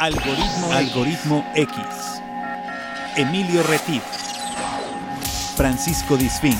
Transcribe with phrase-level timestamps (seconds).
[0.00, 1.76] Algoritmo, Algoritmo X.
[3.18, 4.02] Emilio Retif.
[5.58, 6.56] Francisco Disfín.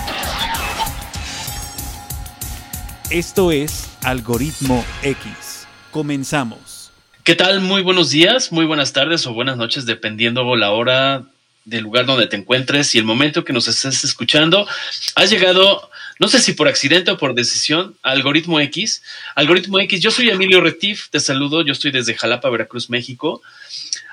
[3.08, 5.66] Esto es Algoritmo X.
[5.90, 6.92] Comenzamos.
[7.24, 7.62] ¿Qué tal?
[7.62, 11.24] Muy buenos días, muy buenas tardes o buenas noches, dependiendo la hora
[11.64, 14.66] del lugar donde te encuentres y el momento que nos estés escuchando.
[15.14, 15.89] Has llegado
[16.20, 19.02] no sé si por accidente o por decisión, Algoritmo X.
[19.34, 23.40] Algoritmo X, yo soy Emilio Retif, te saludo, yo estoy desde Jalapa, Veracruz, México.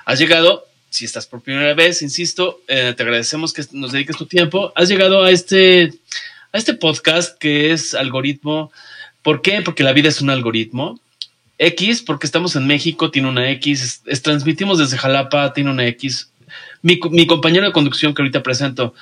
[0.06, 4.24] Has llegado, si estás por primera vez, insisto, eh, te agradecemos que nos dediques tu
[4.24, 4.72] tiempo.
[4.74, 5.92] Has llegado a este,
[6.50, 8.72] a este podcast que es Algoritmo.
[9.20, 9.60] ¿Por qué?
[9.60, 10.98] Porque la vida es un algoritmo.
[11.58, 14.00] X, porque estamos en México, tiene una X.
[14.22, 16.30] transmitimos desde Jalapa, tiene una X.
[16.80, 18.94] Mi, mi compañero de conducción que ahorita presento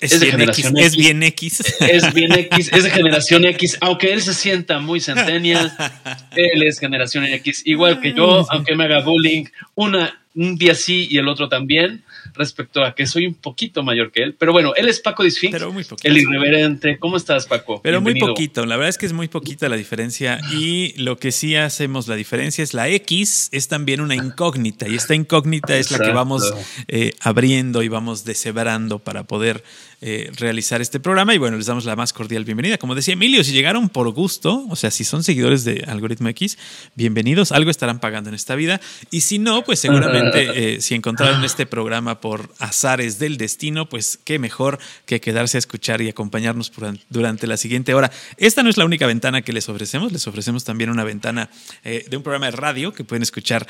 [0.00, 1.74] es, de generación X, Es bien X.
[1.80, 5.72] Es bien X, es de generación X, aunque él se sienta muy centennial,
[6.36, 11.08] él es generación X, igual que yo, aunque me haga bullying, una, un día sí
[11.10, 12.02] y el otro también
[12.38, 14.34] respecto a que soy un poquito mayor que él.
[14.38, 15.54] Pero bueno, él es Paco Disfín,
[16.02, 16.98] el irreverente.
[16.98, 17.80] ¿Cómo estás, Paco?
[17.82, 18.64] Pero muy poquito.
[18.64, 20.40] La verdad es que es muy poquita la diferencia.
[20.52, 24.88] Y lo que sí hacemos la diferencia es la X es también una incógnita.
[24.88, 26.54] Y esta incógnita es la que vamos
[26.86, 29.62] eh, abriendo y vamos deshebrando para poder
[30.00, 31.34] eh, realizar este programa.
[31.34, 32.78] Y bueno, les damos la más cordial bienvenida.
[32.78, 36.56] Como decía Emilio, si llegaron por gusto, o sea, si son seguidores de Algoritmo X,
[36.94, 37.50] bienvenidos.
[37.50, 38.80] Algo estarán pagando en esta vida.
[39.10, 42.27] Y si no, pues seguramente eh, si encontraron este programa por
[42.58, 46.72] azares del destino, pues qué mejor que quedarse a escuchar y acompañarnos
[47.08, 48.10] durante la siguiente hora.
[48.36, 50.12] Esta no es la única ventana que les ofrecemos.
[50.12, 51.50] Les ofrecemos también una ventana
[51.84, 53.66] eh, de un programa de radio que pueden escuchar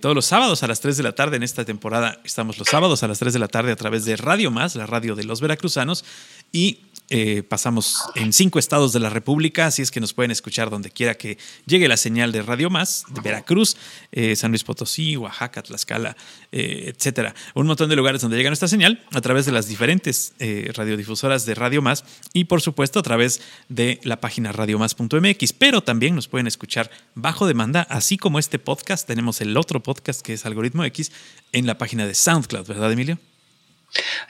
[0.00, 1.36] todos los sábados a las 3 de la tarde.
[1.36, 4.16] En esta temporada estamos los sábados a las 3 de la tarde a través de
[4.16, 6.04] Radio Más, la radio de los Veracruz cruzanos
[6.52, 6.80] y
[7.14, 10.90] eh, pasamos en cinco estados de la República, así es que nos pueden escuchar donde
[10.90, 13.76] quiera que llegue la señal de Radio Más, de Veracruz,
[14.12, 16.16] eh, San Luis Potosí, Oaxaca, Tlaxcala,
[16.52, 17.34] eh, etcétera.
[17.54, 20.32] Un montón de lugares donde llega nuestra señal a través de las diferentes
[20.74, 22.02] radiodifusoras de Radio Más
[22.32, 25.52] y, por supuesto, a través de la página radiomás.mx.
[25.52, 29.06] Pero también nos pueden escuchar bajo demanda, así como este podcast.
[29.06, 31.12] Tenemos el otro podcast que es Algoritmo X
[31.52, 33.18] en la página de SoundCloud, ¿verdad, Emilio?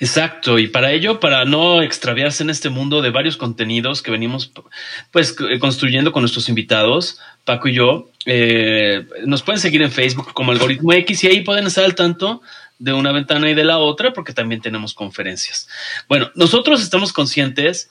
[0.00, 4.50] Exacto, y para ello, para no extraviarse en este mundo de varios contenidos que venimos
[5.12, 10.52] pues construyendo con nuestros invitados, Paco y yo, eh, nos pueden seguir en Facebook como
[10.52, 12.42] Algoritmo X y ahí pueden estar al tanto
[12.78, 15.68] de una ventana y de la otra porque también tenemos conferencias.
[16.08, 17.90] Bueno, nosotros estamos conscientes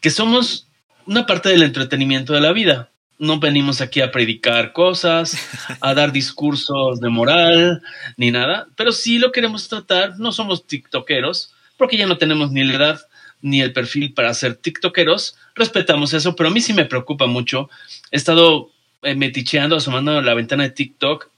[0.00, 0.66] que somos
[1.06, 2.89] una parte del entretenimiento de la vida
[3.20, 5.36] no venimos aquí a predicar cosas,
[5.80, 7.82] a dar discursos de moral,
[8.16, 12.64] ni nada, pero sí lo queremos tratar, no somos tiktokeros, porque ya no tenemos ni
[12.64, 13.00] la edad
[13.42, 17.70] ni el perfil para ser tiktokeros, respetamos eso, pero a mí sí me preocupa mucho.
[18.10, 18.70] He estado
[19.02, 21.28] eh, meticheando, asomando la ventana de TikTok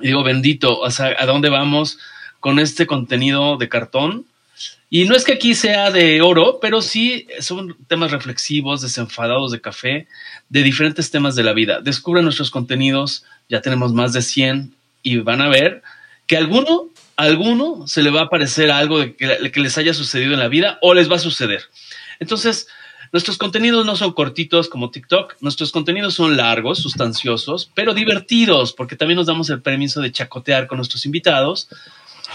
[0.00, 1.98] y digo, bendito, o sea, ¿a dónde vamos
[2.40, 4.26] con este contenido de cartón?
[4.90, 9.60] Y no es que aquí sea de oro, pero sí son temas reflexivos, desenfadados de
[9.60, 10.08] café,
[10.48, 11.80] de diferentes temas de la vida.
[11.80, 15.82] Descubran nuestros contenidos, ya tenemos más de 100 y van a ver
[16.26, 20.32] que alguno, alguno se le va a aparecer algo de que, que les haya sucedido
[20.32, 21.64] en la vida o les va a suceder.
[22.18, 22.66] Entonces,
[23.12, 28.96] nuestros contenidos no son cortitos como TikTok, nuestros contenidos son largos, sustanciosos, pero divertidos, porque
[28.96, 31.68] también nos damos el permiso de chacotear con nuestros invitados,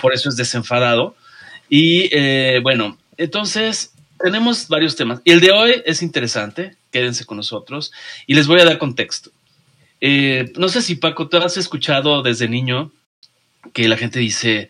[0.01, 1.15] por eso es desenfadado
[1.75, 5.21] y eh, bueno, entonces tenemos varios temas.
[5.23, 7.91] Y el de hoy es interesante, quédense con nosotros
[8.27, 9.31] y les voy a dar contexto.
[9.99, 12.91] Eh, no sé si Paco, tú has escuchado desde niño
[13.73, 14.69] que la gente dice,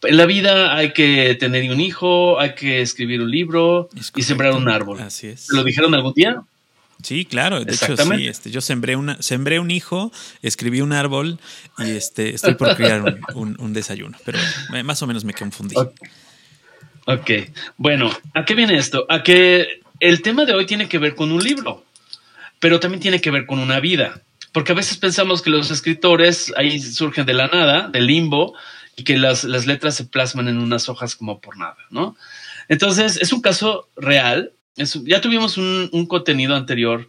[0.00, 4.54] en la vida hay que tener un hijo, hay que escribir un libro y sembrar
[4.54, 4.98] un árbol.
[4.98, 5.48] Así es.
[5.50, 6.42] ¿Lo dijeron algún día?
[7.02, 7.62] Sí, claro.
[7.66, 11.38] De hecho, sí, este, yo sembré, una, sembré un hijo, escribí un árbol
[11.76, 14.38] y este, estoy por criar un, desayuno, pero
[14.84, 15.76] más o menos me confundí.
[17.10, 17.30] Ok,
[17.76, 19.04] bueno, ¿a qué viene esto?
[19.08, 21.84] A que el tema de hoy tiene que ver con un libro,
[22.60, 24.22] pero también tiene que ver con una vida,
[24.52, 28.54] porque a veces pensamos que los escritores ahí surgen de la nada, del limbo,
[28.94, 32.16] y que las, letras se plasman en unas hojas como por nada, ¿no?
[32.68, 34.52] Entonces, es un caso real.
[34.76, 37.08] ya tuvimos un, contenido anterior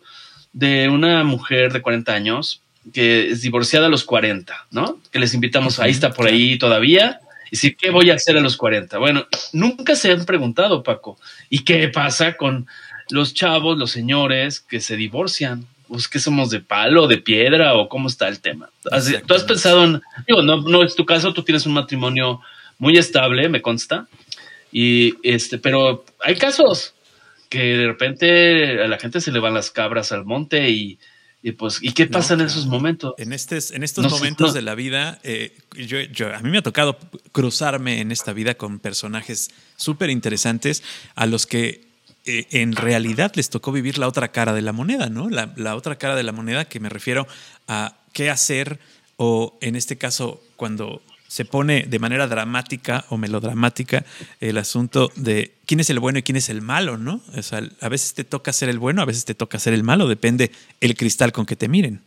[0.52, 5.00] de una mujer de 40 años que es divorciada a los 40, ¿no?
[5.12, 7.20] Que les invitamos, ahí está por ahí todavía,
[7.52, 8.98] y si, ¿qué voy a hacer a los 40?
[8.98, 11.20] Bueno, nunca se han preguntado, Paco,
[11.50, 12.66] ¿y qué pasa con
[13.10, 15.68] los chavos, los señores que se divorcian?
[15.90, 18.70] Pues que somos de palo, de piedra o cómo está el tema.
[19.28, 22.40] ¿Tú has pensado en, digo, no, no es tu caso, tú tienes un matrimonio
[22.80, 24.08] muy estable, me consta,
[24.72, 26.94] y este, pero hay casos
[27.50, 30.98] que de repente a la gente se le van las cabras al monte y,
[31.44, 33.16] Y pues, ¿y qué pasa en esos momentos?
[33.18, 37.00] En, estos, en estos momentos de la vida, eh, yo, a mí me ha tocado
[37.32, 40.84] cruzarme en esta vida con personajes súper interesantes
[41.16, 41.88] a los que
[42.26, 45.30] eh, en realidad les tocó vivir la otra cara de la moneda, ¿no?
[45.30, 47.28] La, la, otra cara de la moneda que me refiero
[47.68, 48.80] a qué hacer
[49.18, 51.02] o en este caso cuando
[51.32, 54.04] se pone de manera dramática o melodramática
[54.42, 57.22] el asunto de quién es el bueno y quién es el malo, ¿no?
[57.38, 59.82] O sea, a veces te toca ser el bueno, a veces te toca ser el
[59.82, 60.52] malo, depende
[60.82, 62.02] el cristal con que te miren.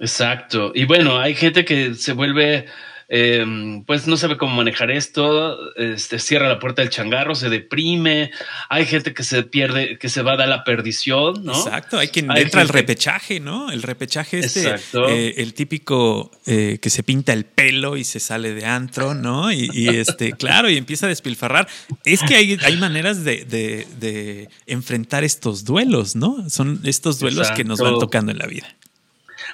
[0.00, 0.72] Exacto.
[0.74, 2.66] Y bueno, hay gente que se vuelve
[3.08, 8.30] Em, pues no sabe cómo manejar esto, este, cierra la puerta del changarro, se deprime,
[8.70, 11.52] hay gente que se pierde, que se va a dar la perdición, ¿no?
[11.52, 13.70] Exacto, hay quien entra al repechaje, ¿no?
[13.70, 14.74] El repechaje este,
[15.08, 19.52] eh, el típico eh, que se pinta el pelo y se sale de antro, ¿no?
[19.52, 21.68] Y, este, claro, y empieza a despilfarrar.
[22.04, 26.48] Es que hay, hay maneras de, enfrentar estos duelos, ¿no?
[26.48, 28.74] Son estos duelos que nos van tocando en la vida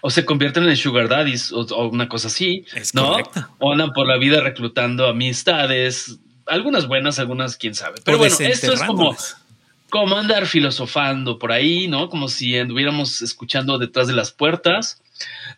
[0.00, 2.64] o se convierten en sugar daddies o, una cosa así,
[2.94, 3.17] ¿no?
[3.58, 8.00] O andan por la vida reclutando amistades, algunas buenas, algunas quién sabe.
[8.05, 9.17] Pero bueno, esto es como,
[9.90, 12.08] como andar filosofando por ahí, ¿no?
[12.08, 15.02] Como si anduviéramos escuchando detrás de las puertas.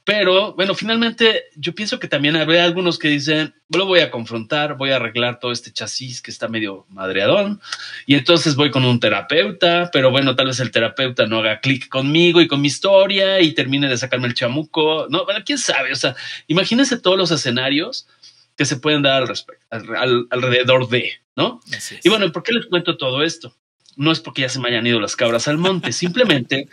[0.05, 4.77] Pero bueno, finalmente yo pienso que también habrá algunos que dicen, lo voy a confrontar,
[4.77, 7.61] voy a arreglar todo este chasis que está medio madreadón
[8.07, 11.89] y entonces voy con un terapeuta, pero bueno, tal vez el terapeuta no haga clic
[11.89, 15.93] conmigo y con mi historia y termine de sacarme el chamuco, no, bueno, quién sabe,
[15.93, 16.17] o sea,
[16.49, 18.09] imagínense todos los escenarios
[18.57, 21.61] que se pueden dar al respecto, alrededor de, ¿no?
[22.03, 23.55] Y bueno, ¿por qué les cuento todo esto?
[23.97, 26.69] No es porque ya se me hayan ido las cabras al monte, simplemente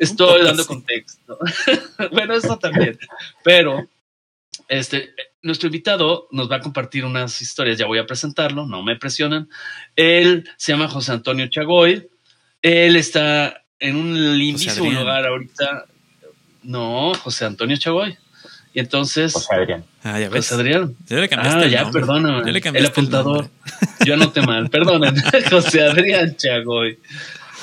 [0.00, 1.38] Estoy dando contexto.
[2.12, 2.98] bueno, eso también.
[3.44, 3.86] Pero
[4.66, 7.76] este, nuestro invitado nos va a compartir unas historias.
[7.76, 9.48] Ya voy a presentarlo, no me presionan.
[9.94, 12.08] Él se llama José Antonio Chagoy.
[12.62, 15.84] Él está en un lindísimo lugar ahorita.
[16.62, 18.16] No, José Antonio Chagoy.
[18.72, 19.32] Y entonces.
[19.32, 19.84] José Adrián.
[20.02, 20.48] Ah, ya ves.
[20.48, 20.94] José Adrián.
[21.08, 22.50] le ah, ya, perdóname.
[22.50, 23.48] el apuntador.
[24.06, 25.20] Yo anoté mal, perdóname.
[25.50, 26.98] José Adrián Chagoy.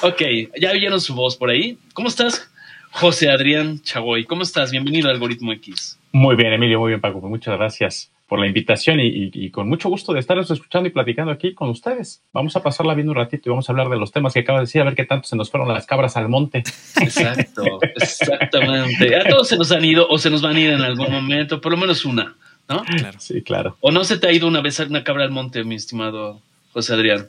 [0.01, 0.21] Ok,
[0.59, 1.77] ya oyeron su voz por ahí.
[1.93, 2.49] ¿Cómo estás,
[2.91, 4.25] José Adrián Chagoy?
[4.25, 4.71] ¿Cómo estás?
[4.71, 5.97] Bienvenido al Algoritmo X.
[6.11, 7.19] Muy bien, Emilio, muy bien, Paco.
[7.19, 11.31] Pues muchas gracias por la invitación y, con mucho gusto de estaros escuchando y platicando
[11.31, 12.23] aquí con ustedes.
[12.33, 14.59] Vamos a pasarla viendo un ratito y vamos a hablar de los temas que acaba
[14.59, 16.59] de decir, a ver qué tanto se nos fueron las cabras al monte.
[17.01, 19.15] Exacto, exactamente.
[19.15, 21.61] A todos se nos han ido o se nos van a ir en algún momento,
[21.61, 22.35] por lo menos una,
[22.67, 22.83] ¿no?
[22.83, 23.17] Claro.
[23.17, 23.77] Sí, claro.
[23.79, 26.41] ¿O no se te ha ido una vez una cabra al monte, mi estimado
[26.73, 27.27] José Adrián?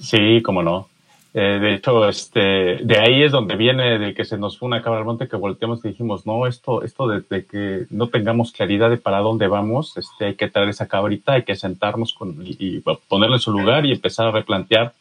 [0.00, 0.89] Sí, cómo no.
[1.32, 4.82] Eh, de hecho, este, de ahí es donde viene de que se nos fue una
[4.82, 8.90] cabra al monte que volteamos y dijimos, no, esto, esto de, que no tengamos claridad
[8.90, 12.80] de para dónde vamos, este, hay que traer esa cabrita, hay que sentarnos con, y,
[13.08, 14.92] ponerle en su lugar y empezar a replantear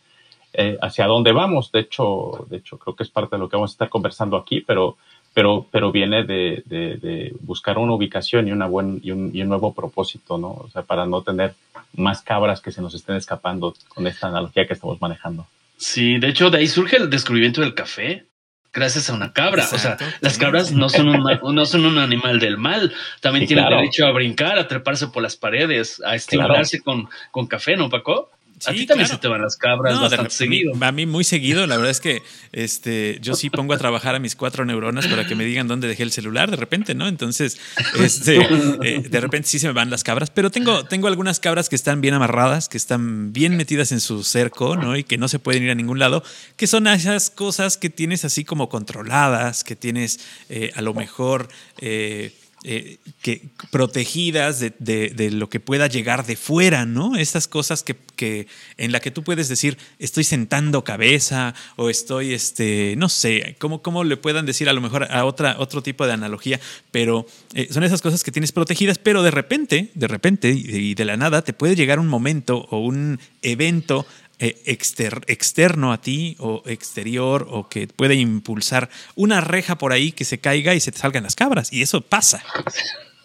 [0.54, 1.72] eh, hacia dónde vamos.
[1.72, 4.38] De hecho, de hecho, creo que es parte de lo que vamos a estar conversando
[4.38, 4.98] aquí, pero,
[5.34, 9.50] pero, pero viene de, de, buscar una ubicación y, una buen, y, un, y un
[9.50, 10.50] nuevo propósito, ¿no?
[10.50, 11.56] O sea, para no tener
[11.96, 15.48] más cabras que se nos estén escapando con esta analogía que estamos manejando.
[15.80, 18.30] Sí, de hecho, de ahí surge el descubrimiento del café
[18.72, 19.68] gracias a una cabra.
[19.72, 22.94] o sea, las cabras no son, un, no son un animal del mal.
[23.22, 27.76] También tienen derecho a brincar, a treparse por las paredes, a estimularse con, con café,
[27.76, 28.30] ¿no, Paco?
[28.66, 30.74] A ti también se te van las cabras bastante seguido.
[30.80, 31.66] A mí muy seguido.
[31.68, 32.22] La verdad es que
[32.52, 35.88] este, yo sí pongo a trabajar a mis cuatro neuronas para que me digan dónde
[35.88, 37.08] dejé el celular de repente, ¿no?
[37.08, 37.60] Entonces,
[38.00, 38.38] este,
[38.84, 41.75] eh, de repente sí se me van las cabras, pero tengo, tengo algunas cabras que
[41.75, 44.98] están bien amarradas, que están bien metidas en su cerco, ¿no?
[44.98, 46.24] Y que no se pueden ir a ningún lado,
[46.56, 51.50] que son esas cosas que tienes así como controladas, que tienes eh, a lo mejor...
[51.80, 57.16] Eh, eh, que, protegidas de, lo que pueda llegar de fuera, ¿no?
[57.16, 58.48] Estas cosas que,
[58.78, 63.82] en la que tú puedes decir, estoy sentando cabeza o estoy, este, no sé, cómo,
[63.82, 66.60] cómo le puedan decir a lo mejor a otra, otro tipo de analogía,
[66.92, 71.06] pero eh, son esas cosas que tienes protegidas, pero de repente, de repente y de
[71.06, 74.06] la nada te puede llegar un momento o un evento
[74.39, 80.25] eh, externo a ti o exterior o que puede impulsar una reja por ahí que
[80.25, 81.74] se caiga y se te salgan las cabras.
[81.74, 82.43] Y eso pasa.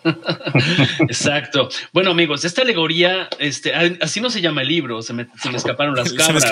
[1.01, 1.69] Exacto.
[1.93, 6.13] Bueno, amigos, esta alegoría, este, así no se llama el libro, se me, escaparon las
[6.15, 6.45] cabras.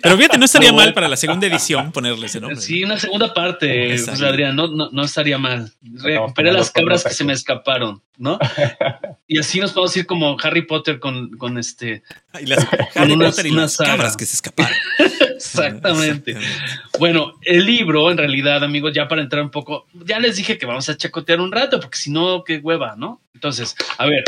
[0.00, 2.60] pero fíjate, no estaría mal para la segunda edición ponerle ese nombre.
[2.60, 5.72] Sí, una segunda parte, Adrián, no, no, estaría mal.
[5.82, 8.38] Recuperé las cabras que se me escaparon, ¿no?
[9.26, 12.02] y así nos podemos ir como Harry Potter con, con este.
[12.40, 14.76] Y las, Harry Potter y las cabras que se escaparon.
[15.44, 16.36] Exactamente.
[16.98, 20.66] Bueno, el libro, en realidad, amigos, ya para entrar un poco, ya les dije que
[20.66, 23.20] vamos a chacotear un rato, porque si no, qué hueva, ¿no?
[23.34, 24.24] Entonces, a ver,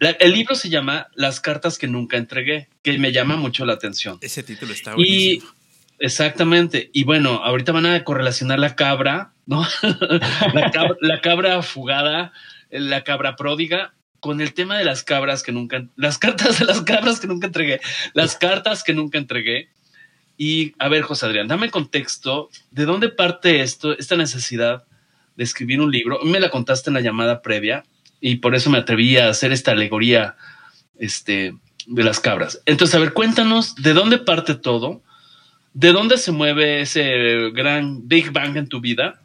[0.00, 4.18] el libro se llama Las cartas que nunca entregué, que me llama mucho la atención.
[4.20, 5.44] Ese título está buenísimo.
[5.44, 6.90] Y exactamente.
[6.92, 9.66] Y bueno, ahorita van a correlacionar la cabra ¿no?
[11.00, 12.32] la, cabra, fugada,
[12.70, 16.82] la cabra pródiga, con el tema de las cabras que nunca, las cartas de las
[16.82, 17.80] cabras que nunca entregué,
[18.12, 19.70] las cartas que nunca entregué.
[20.40, 24.84] Y a ver, José Adrián, dame contexto, ¿de dónde parte esto, esta necesidad
[25.36, 26.20] de escribir un libro?
[26.24, 27.84] Me la contaste en la llamada previa
[28.20, 30.36] y por eso me atreví a hacer esta alegoría
[30.96, 31.54] este,
[31.86, 32.62] de las cabras.
[32.66, 35.02] Entonces, a ver, cuéntanos de dónde parte todo,
[35.74, 39.20] de dónde se mueve ese gran Big Bang en tu vida,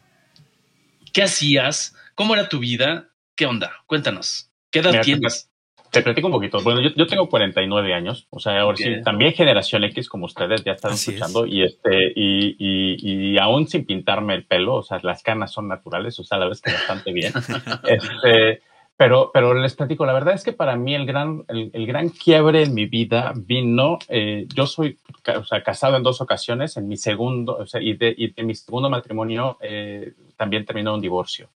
[1.12, 5.48] qué hacías, cómo era tu vida, qué onda, cuéntanos, qué edad tienes.
[5.94, 6.58] Te platico un poquito.
[6.62, 10.72] Bueno, yo, tengo 49 años, o sea, ahora sí, también generación X como ustedes ya
[10.72, 15.52] están escuchando y este y, y, aún sin pintarme el pelo, o sea, las canas
[15.52, 17.32] son naturales, o sea, la verdad es que bastante bien.
[17.84, 18.62] este,
[18.96, 22.62] pero, pero les platico, la verdad es que para mí el gran, el, gran quiebre
[22.62, 24.98] en mi vida vino, eh, yo soy
[25.36, 28.54] o sea, casado en dos ocasiones, en mi segundo, o sea, y, de, y mi
[28.54, 31.50] segundo matrimonio eh, también terminó un divorcio.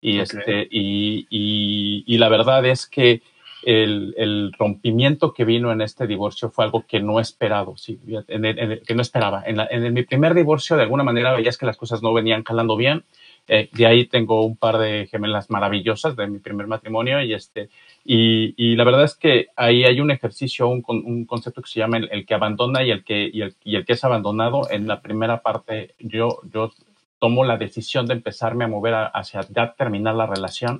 [0.00, 3.20] Y, este, y, y, y, la verdad es que
[3.62, 8.94] el, el, rompimiento que vino en este divorcio fue algo que no esperado, sí, que
[8.94, 9.42] no esperaba.
[9.46, 12.76] En, en, mi primer divorcio, de alguna manera, veías que las cosas no venían calando
[12.76, 13.04] bien
[13.52, 17.68] eh, de ahí tengo un par de gemelas maravillosas de mi primer matrimonio y este
[18.04, 21.80] y, y la verdad es que ahí hay un ejercicio, un, un concepto que se
[21.80, 24.70] llama el, que abandona y el que y el, y el, que es abandonado.
[24.70, 26.70] En la primera parte yo yo
[27.18, 30.78] tomo la decisión de empezarme a mover hacia ya terminar la relación,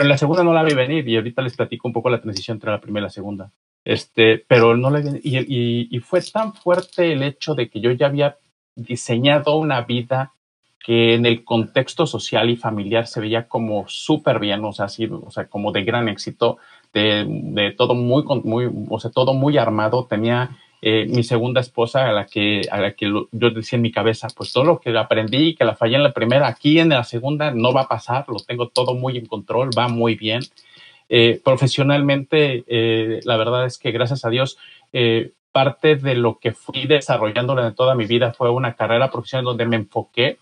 [0.00, 2.54] pero la segunda no la vi venir y ahorita les platico un poco la transición
[2.56, 3.52] entre la primera y la segunda.
[3.84, 7.90] Este, pero no la vi y, y, fue tan fuerte el hecho de que yo
[7.90, 8.38] ya había
[8.74, 10.32] diseñado una vida
[10.82, 15.04] que en el contexto social y familiar se veía como súper bien, o sea, así,
[15.04, 16.56] o sea, como de gran éxito,
[16.94, 20.06] de, de, todo muy, muy, o sea, todo muy armado.
[20.06, 23.92] Tenía eh, mi segunda esposa a la que, a la que yo decía en mi
[23.92, 27.04] cabeza, pues todo lo que aprendí, que la fallé en la primera, aquí en la
[27.04, 30.42] segunda no va a pasar, lo tengo todo muy en control, va muy bien.
[31.08, 34.58] Eh, profesionalmente, eh, la verdad es que gracias a Dios,
[35.52, 39.66] parte de lo que fui desarrollando durante toda mi vida fue una carrera profesional donde
[39.66, 40.38] me enfoqué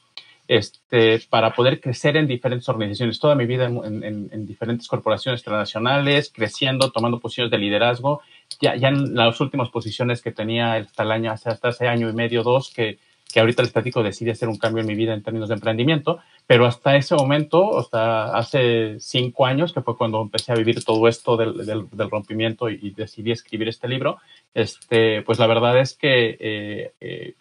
[0.49, 3.21] este, para poder crecer en diferentes organizaciones.
[3.21, 8.23] Toda mi vida en, diferentes corporaciones transnacionales, creciendo, tomando posiciones de liderazgo.
[8.61, 12.13] Ya, ya en las últimas posiciones que tenía hasta el año, hasta hace año y
[12.13, 12.99] medio, dos, que
[13.33, 16.19] que ahorita les platico, decidí hacer un cambio en mi vida en términos de emprendimiento,
[16.47, 21.07] pero hasta ese momento, hasta hace cinco años, que fue cuando empecé a vivir todo
[21.09, 24.19] esto del, del, rompimiento y, decidí escribir este libro,
[24.55, 27.35] este, pues la verdad es que eh, eh,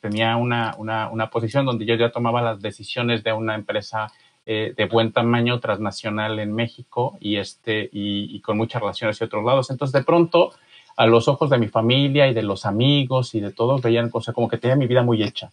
[0.00, 4.08] tenía una, una, una, posición donde yo ya tomaba las decisiones de una empresa
[4.50, 9.26] eh, de buen tamaño transnacional en México y, este, y, y con muchas relaciones de
[9.26, 9.68] otros lados.
[9.68, 10.52] Entonces, de pronto,
[10.96, 14.34] a los ojos de mi familia y de los amigos y de todos veían cosas
[14.34, 15.52] como que tenía mi vida muy hecha.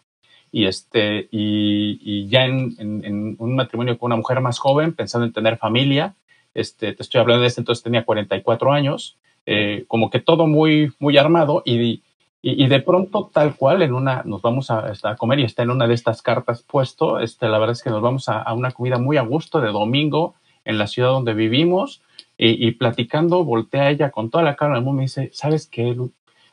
[0.50, 5.58] Y, este, y, ya en, un matrimonio con una mujer más joven, pensando en tener
[5.58, 6.16] familia,
[6.54, 10.94] este, te estoy hablando de este entonces tenía 44 años, eh, como que todo muy,
[11.00, 12.02] muy armado y,
[12.48, 15.88] y, de pronto tal cual en una, nos vamos a, comer y está en una
[15.88, 19.18] de estas cartas puesto, este, la verdad es que nos vamos a, una comida muy
[19.18, 22.04] a gusto de domingo en la ciudad donde vivimos
[22.38, 25.96] y, platicando, voltea ella con toda la cara del mundo y me dice, ¿sabes qué,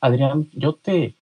[0.00, 0.48] Adrián?
[0.54, 1.16] Yo te,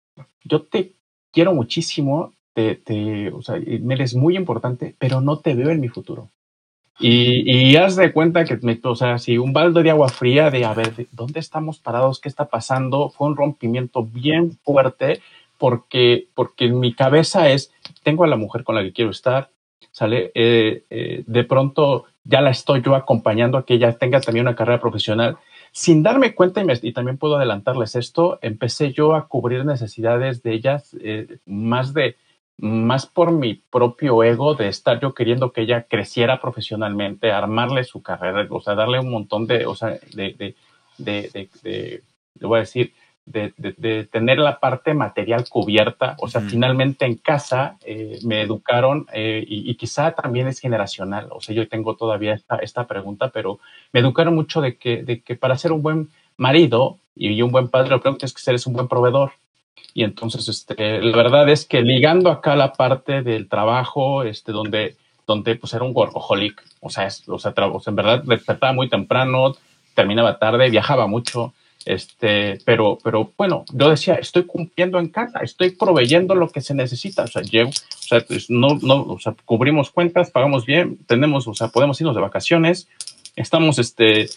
[0.45, 0.93] yo te
[1.33, 5.89] quiero muchísimo, te, te, o sea, eres muy importante, pero no te veo en mi
[5.89, 6.29] futuro.
[7.01, 10.65] Y, haz de cuenta que, me, o sea, si un balde de agua fría de,
[10.65, 12.21] a ver, ¿dónde estamos parados?
[12.21, 13.11] ¿Qué está pasando?
[13.11, 15.21] Fue un rompimiento bien fuerte
[15.59, 19.51] porque, porque en mi cabeza es, tengo a la mujer con la que quiero estar,
[19.93, 20.33] ¿sale?
[20.35, 24.57] Eh, eh, de pronto ya la estoy yo acompañando a que ella tenga también una
[24.57, 25.39] carrera profesional.
[25.71, 30.97] Sin darme cuenta, y, también puedo adelantarles esto, empecé yo a cubrir necesidades de ellas
[31.01, 32.17] eh, más de
[32.59, 38.03] más por mi propio ego de estar yo queriendo que ella creciera profesionalmente, armarle su
[38.03, 40.55] carrera, o sea, darle un montón de, o sea, de, de,
[40.99, 42.03] de, de
[42.41, 42.93] le voy a decir,
[43.31, 46.17] de, tener la parte material cubierta.
[46.19, 51.29] O sea, finalmente en casa eh, me educaron eh, y, quizá también es generacional.
[51.31, 53.59] O sea, yo tengo todavía esta, esta pregunta, pero
[53.93, 57.69] me educaron mucho de que, de que para ser un buen marido y un buen
[57.69, 59.33] padre, lo primero que tienes que ser es un buen proveedor.
[59.95, 64.97] Y entonces, este, la verdad es que ligando acá la parte del trabajo, este, donde,
[65.27, 67.53] donde pues era un workaholic, o sea, es, o sea,
[67.87, 69.55] en verdad despertaba muy temprano,
[69.95, 71.53] terminaba tarde, viajaba mucho,
[71.85, 76.75] este, pero, pero bueno, yo decía, estoy cumpliendo en casa, estoy proveyendo lo que se
[76.75, 77.25] necesita.
[77.25, 81.49] O sea, llego, o sea, pues, no, no, o sea, cubrimos cuentas, pagamos bien, tenemos,
[81.49, 82.89] o sea, podemos irnos de vacaciones,
[83.37, 84.29] estamos, este,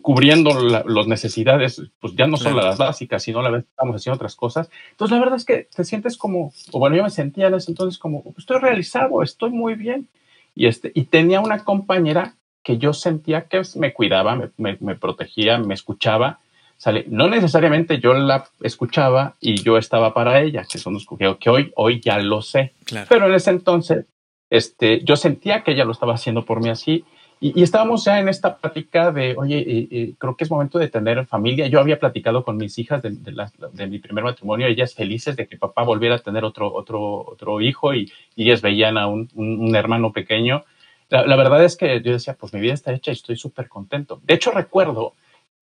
[0.00, 4.34] cubriendo las necesidades, pues ya no son las básicas, sino la vez estamos haciendo otras
[4.34, 4.70] cosas.
[4.92, 7.70] Entonces, la verdad es que te sientes como, o bueno, yo me sentía en ese
[7.70, 10.08] entonces como, estoy realizado, estoy muy bien.
[10.54, 15.58] Y, este, y tenía una compañera que yo sentía que me cuidaba, me, me, protegía,
[15.58, 16.40] me escuchaba.
[16.78, 21.06] Sale, no necesariamente yo la escuchaba y yo estaba para ella, que son los
[21.38, 22.72] que hoy, hoy ya lo sé.
[23.08, 24.06] Pero en ese entonces,
[24.48, 27.04] este, yo sentía que ella lo estaba haciendo por mí así
[27.40, 30.88] y, estábamos ya en esta plática de, oye, eh, eh, creo que es momento de
[30.88, 31.66] tener familia.
[31.68, 35.56] Yo había platicado con mis hijas de, de, mi primer matrimonio, ellas felices de que
[35.56, 40.12] papá volviera a tener otro, otro, otro hijo y, ellas veían a un, un, hermano
[40.12, 40.64] pequeño.
[41.08, 43.68] La, la, verdad es que yo decía, pues mi vida está hecha y estoy súper
[43.68, 44.20] contento.
[44.24, 45.14] De hecho, recuerdo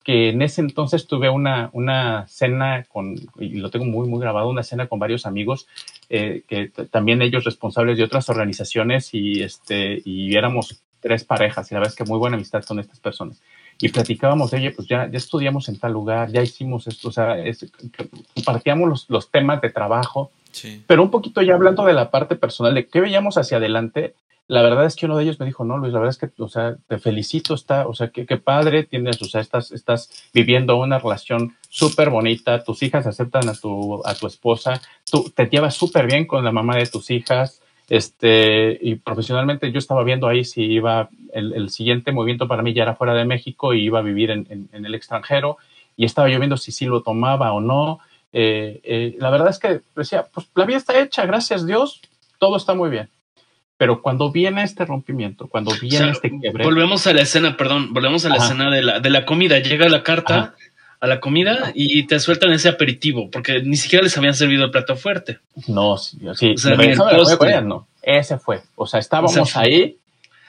[0.07, 4.49] que en ese entonces tuve una, una cena con, y lo tengo muy, muy grabado,
[4.49, 5.67] una cena con varios amigos,
[6.09, 11.73] eh, que también ellos responsables de otras organizaciones y, este, y éramos tres parejas y
[11.73, 13.41] la verdad es que muy buena amistad con estas personas.
[13.79, 17.11] Y platicábamos de, oye, pues ya, ya estudiamos en tal lugar, ya hicimos esto, o
[17.11, 17.35] sea,
[18.33, 20.31] compartíamos los, los, temas de trabajo,
[20.87, 24.15] pero un poquito ya hablando de la parte personal, de qué veíamos hacia adelante,
[24.47, 26.41] la verdad es que uno de ellos me dijo, no, Luis, la verdad es que,
[26.41, 30.09] o sea, te felicito, está, o sea, qué, qué padre tienes, o sea, estás, estás
[30.33, 35.47] viviendo una relación súper bonita, tus hijas aceptan a tu, a tu esposa, tú te
[35.47, 40.27] llevas súper bien con la mamá de tus hijas, este, y profesionalmente yo estaba viendo
[40.27, 43.99] ahí si iba, el, siguiente movimiento para mí ya era fuera de México y iba
[43.99, 45.57] a vivir en, el extranjero
[45.95, 47.99] y estaba yo viendo si sí lo tomaba o no.
[48.33, 52.01] Eh, eh, la verdad es que decía, pues la vida está hecha, gracias Dios,
[52.39, 53.09] todo está muy bien.
[53.77, 56.65] Pero cuando viene este rompimiento, cuando viene este quiebre.
[56.65, 59.59] Volvemos a la escena, perdón, volvemos a la escena de la, de la comida.
[59.59, 60.55] Llega la carta
[60.99, 64.71] a la comida y te sueltan ese aperitivo, porque ni siquiera les habían servido el
[64.71, 65.39] plato fuerte.
[65.67, 66.55] No, sí, sí.
[67.63, 67.87] no.
[68.01, 68.61] Ese fue.
[68.75, 69.97] O sea, estábamos ahí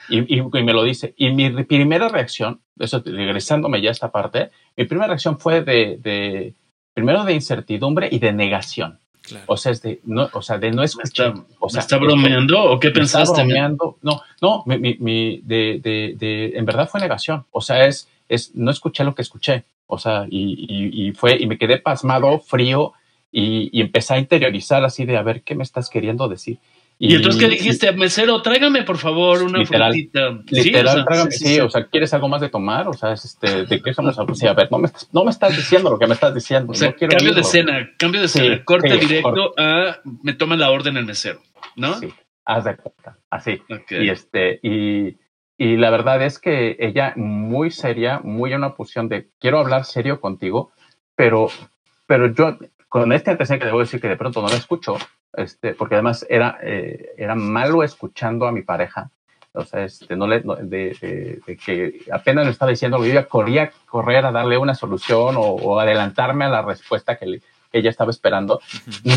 [0.09, 1.13] y, y, me lo dice.
[1.17, 5.99] Y mi primera reacción, eso regresándome ya a esta parte, mi primera reacción fue de,
[6.01, 6.53] de
[6.93, 8.99] primero de incertidumbre y de negación.
[9.45, 11.33] O sea, es de no, o sea, de no escuchar.
[11.33, 13.43] ¿Me está, o sea, está bromeando o qué pensaste?
[13.43, 13.97] bromeando.
[14.01, 17.45] No, no, mi, mi, de, de, de, en verdad fue negación.
[17.51, 19.65] O sea, es, es, no escuché lo que escuché.
[19.91, 22.93] O sea, y, y, fue, y me quedé pasmado, frío,
[23.31, 26.59] y, y, empecé a interiorizar así de a ver qué me estás queriendo decir.
[27.01, 27.91] Y, entonces, ¿qué dijiste?
[27.93, 30.43] Mesero, tráigame por favor una literal, frutita.
[30.51, 32.87] Literal, sí, tráigame, sí, o sea, ¿quieres algo más de tomar?
[32.87, 34.35] O sea, este, ¿de qué estamos hablando?
[34.35, 36.71] Sí, a ver, no me, estás, no me estás diciendo lo que me estás diciendo.
[36.71, 40.97] O sea, cambio de escena, cambio de escena, corte directo a me toma la orden
[40.97, 41.41] el mesero,
[41.75, 41.97] ¿no?
[41.99, 42.13] Sí,
[42.45, 43.59] haz de cuenta, así.
[43.89, 45.15] Y este, y,
[45.59, 49.83] y la verdad es que ella muy seria, muy en una posición de quiero hablar
[49.83, 50.71] serio contigo,
[51.15, 51.49] pero,
[52.07, 54.95] pero yo con este antecedente que debo decir que de pronto no la escucho,
[55.33, 59.11] este, porque además era, eh, era malo escuchando a mi pareja.
[59.51, 64.25] O sea, este, no le, de, de, que apenas le estaba diciendo yo corría correr
[64.25, 68.11] a darle una solución o, o adelantarme a la respuesta que le, que ella estaba
[68.11, 68.59] esperando,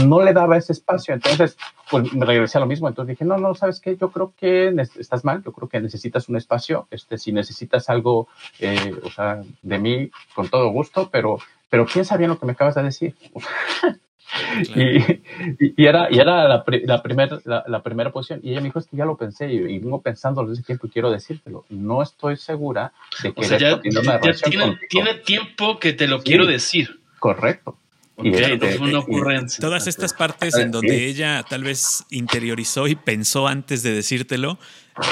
[0.06, 1.14] no le daba ese espacio.
[1.14, 1.56] Entonces,
[1.90, 2.88] pues me regresé a lo mismo.
[2.88, 3.96] Entonces dije, no, no, ¿sabes qué?
[3.96, 6.86] Yo creo que estás mal, yo creo que necesitas un espacio.
[6.90, 11.38] Este, si necesitas algo, eh, o sea, de mí, con todo gusto, pero,
[11.70, 13.14] pero piensa bien lo que me acabas de decir.
[14.74, 16.64] Y, y, era, y era la,
[17.44, 18.40] la, la, primera posición.
[18.42, 20.86] Y ella me dijo, es que ya lo pensé y, y vengo pensando desde tiempo
[20.86, 21.64] y quiero decírtelo.
[21.68, 23.42] No estoy segura de que...
[23.58, 27.00] ya, tiene, tiene, tiempo que te lo quiero decir.
[27.18, 27.76] Correcto.
[29.61, 34.58] Todas estas partes en donde ella tal vez interiorizó y pensó antes de decírtelo,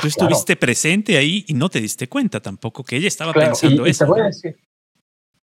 [0.01, 4.07] tú estuviste presente ahí y no te diste cuenta tampoco que ella estaba pensando eso.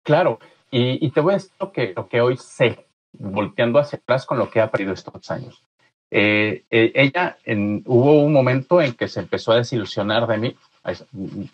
[0.04, 0.40] claro,
[0.72, 4.38] y, te voy a decir lo que, lo que hoy sé, volteando hacia atrás con
[4.38, 5.64] lo que ha aprendido estos años.
[6.12, 10.56] Eh, eh, ella, en, hubo un momento en que se empezó a desilusionar de mí,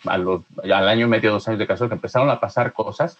[0.04, 3.18] al año y medio, dos años de caso, que empezaron a pasar cosas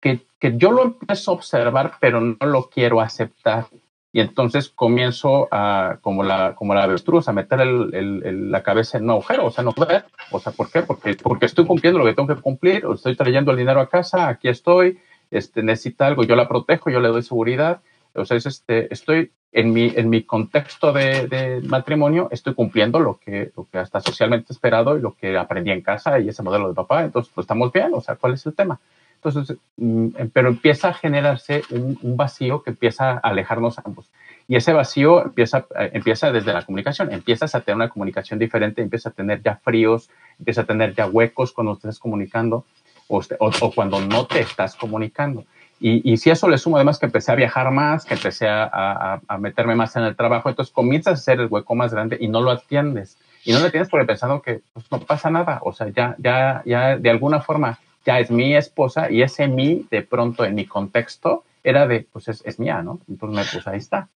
[0.00, 3.66] que, que, yo lo empiezo a observar, pero no lo quiero aceptar.
[4.12, 8.98] Y entonces comienzo a, como la, como la avestruz, a meter el, el, la cabeza
[8.98, 10.06] en un agujero, o sea, no ver.
[10.30, 10.82] O sea, ¿por qué?
[10.82, 13.88] Porque, porque estoy cumpliendo lo que tengo que cumplir, o estoy trayendo el dinero a
[13.88, 14.98] casa, aquí estoy,
[15.30, 17.80] este, necesita algo, yo la protejo, yo le doy seguridad.
[18.14, 23.00] O sea, es este, estoy en mi, en mi contexto de, de, matrimonio, estoy cumpliendo
[23.00, 26.42] lo que, lo que hasta socialmente esperado y lo que aprendí en casa y ese
[26.42, 27.04] modelo de papá.
[27.04, 28.80] Entonces, pues estamos bien, o sea, ¿cuál es el tema?
[29.22, 34.10] Entonces, mm, pero empieza a generarse un, vacío que empieza a alejarnos ambos.
[34.46, 37.12] Y ese vacío empieza, eh, empieza desde la comunicación.
[37.12, 41.06] Empiezas a tener una comunicación diferente, empiezas a tener ya fríos, empiezas a tener ya
[41.06, 42.64] huecos cuando estás comunicando
[43.08, 45.44] o, o, cuando no te estás comunicando.
[45.80, 49.20] Y, y, si eso le sumo además que empecé a viajar más, que empecé a,
[49.28, 52.28] a, meterme más en el trabajo, entonces comienzas a hacer el hueco más grande y
[52.28, 53.16] no lo atiendes.
[53.44, 56.62] Y no lo atiendes porque pensando que pues, no pasa nada, o sea, ya, ya,
[56.66, 60.64] ya de alguna forma ya es mi esposa y ese mí, de pronto en mi
[60.64, 63.00] contexto, era de, pues es, mía, ¿no?
[63.06, 64.08] Entonces me puse, ahí está.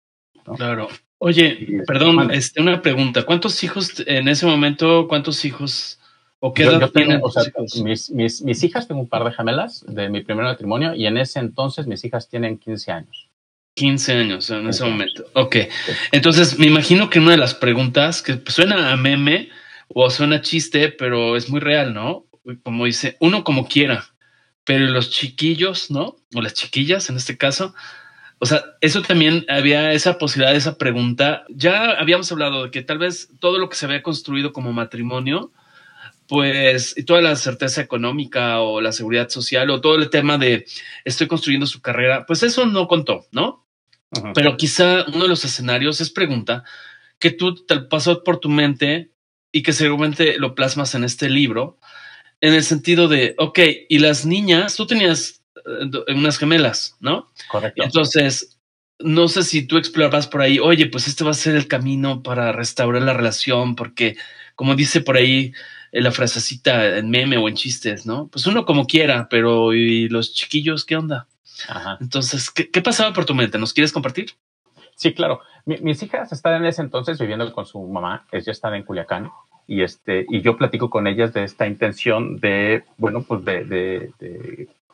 [0.56, 0.88] Claro.
[1.18, 3.24] Oye, perdón, este, una pregunta.
[3.24, 6.00] ¿Cuántos hijos en ese momento, cuántos hijos
[6.40, 7.20] o qué edad tienen?
[7.22, 7.42] O sea,
[7.84, 11.18] mis, mis, mis, hijas, tengo un par de gemelas de mi primer matrimonio y en
[11.18, 13.28] ese entonces mis hijas tienen 15 años.
[13.74, 15.26] 15 años en ese momento.
[15.34, 15.56] Ok.
[16.12, 19.50] Entonces, me imagino que una de las preguntas que suena a meme
[19.88, 22.24] o suena a chiste, pero es muy real, ¿no?
[22.62, 24.04] Como dice, uno como quiera,
[24.64, 26.16] pero los chiquillos, ¿no?
[26.34, 27.74] O las chiquillas en este caso.
[28.38, 31.44] O sea, eso también había esa posibilidad, esa pregunta.
[31.48, 35.52] Ya habíamos hablado de que tal vez todo lo que se había construido como matrimonio,
[36.26, 40.66] pues, y toda la certeza económica o la seguridad social o todo el tema de
[41.04, 43.66] estoy construyendo su carrera, pues eso no contó, ¿no?
[44.34, 46.64] Pero quizá uno de los escenarios es pregunta
[47.18, 49.10] que tú te pasó por tu mente
[49.52, 51.78] y que seguramente lo plasmas en este libro,
[52.42, 57.28] en el sentido de, ok, y las niñas, tú tenías eh, unas gemelas, ¿no?
[57.48, 57.82] Correcto.
[57.84, 58.58] Entonces,
[58.98, 62.22] no sé si tú explorabas por ahí, oye, pues este va a ser el camino
[62.22, 64.16] para restaurar la relación, porque
[64.56, 65.52] como dice por ahí
[65.92, 68.26] eh, la frasecita en meme o en chistes, ¿no?
[68.26, 71.28] Pues uno como quiera, pero ¿y los chiquillos qué onda?
[72.00, 73.56] Entonces, ¿qué, pasaba por tu mente?
[73.56, 74.32] ¿Nos quieres compartir?
[74.96, 75.40] Sí, claro.
[75.64, 79.30] mis hijas están en ese entonces viviendo con su mamá, ellas están en Culiacán,
[79.66, 84.10] y, este, y yo platico con ellas de esta intención de, bueno, pues de,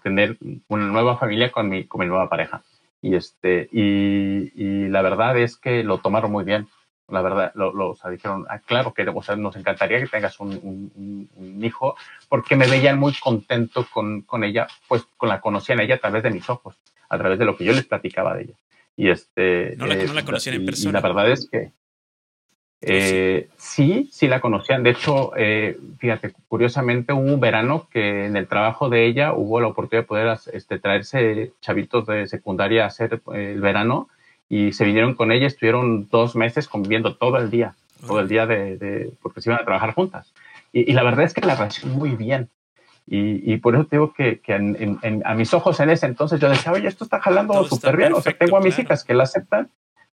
[0.02, 0.36] tener
[0.68, 2.62] una nueva familia con mi, con mi nueva pareja.
[3.00, 6.68] Y, este, y, la verdad es que lo tomaron muy bien.
[7.08, 10.38] La verdad, lo, o sea, dijeron, ah, claro que o sea, nos encantaría que tengas
[10.40, 11.96] un, un, hijo,
[12.28, 16.22] porque me veían muy contento con, con ella, pues con la conocían ella a través
[16.22, 16.76] de mis ojos,
[17.08, 18.54] a través de lo que yo les platicaba de ella.
[18.98, 19.74] Y este.
[19.76, 20.90] No la, no la conocían en persona.
[20.90, 21.72] Y la verdad es que.
[22.80, 24.82] Eh, sí, sí la conocían.
[24.82, 29.60] De hecho, eh, fíjate, curiosamente hubo un verano que en el trabajo de ella hubo
[29.60, 34.08] la oportunidad de poder este, traerse chavitos de secundaria a hacer eh, el verano
[34.48, 37.74] y se vinieron con ella, estuvieron dos meses conviviendo todo el día,
[38.06, 40.32] todo el día de, porque se iban a trabajar juntas.
[40.72, 42.48] Y, la verdad es que la relación muy bien.
[43.10, 44.40] Y, por eso te digo que,
[45.24, 48.12] a mis ojos en ese entonces yo decía, oye, esto está jalando súper bien.
[48.12, 49.70] O sea, tengo a mis hijas que la aceptan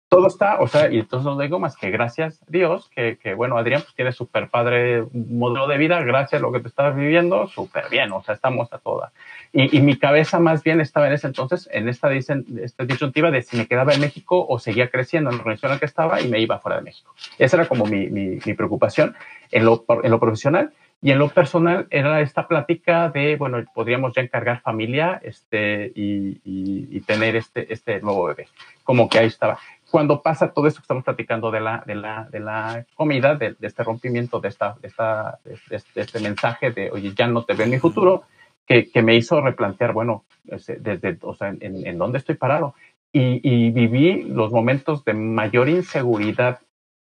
[0.10, 3.58] todo está, o sea, y entonces no digo más que gracias Dios, que, que bueno,
[3.58, 7.48] Adrián pues, tiene súper padre modelo de vida, gracias a lo que te estás viviendo,
[7.48, 9.12] súper bien, o sea, estamos a toda.
[9.54, 13.30] Y, y, mi cabeza más bien estaba en ese entonces, en esta, dicen, esta disyuntiva
[13.30, 15.86] de si me quedaba en México o seguía creciendo en la organización en la que
[15.86, 17.14] estaba y me iba fuera de México.
[17.38, 19.16] Esa era como mi, mi, mi preocupación
[19.52, 20.72] en lo, en lo profesional.
[21.02, 26.42] Y en lo personal era esta plática de, bueno, podríamos ya encargar familia este, y,
[26.44, 28.50] y, y tener este, este nuevo bebé.
[28.84, 29.60] Como que ahí estaba
[29.90, 33.56] cuando pasa todo esto que estamos platicando de la, de la, de la comida, de,
[33.62, 37.66] este rompimiento, de, esta, de, esta, de, este mensaje de, oye, ya no te veo
[37.66, 38.24] en mi futuro,
[38.66, 42.76] que, que me hizo replantear, bueno, desde, o sea, en, en dónde estoy parado.
[43.12, 46.60] Y, y, viví los momentos de mayor inseguridad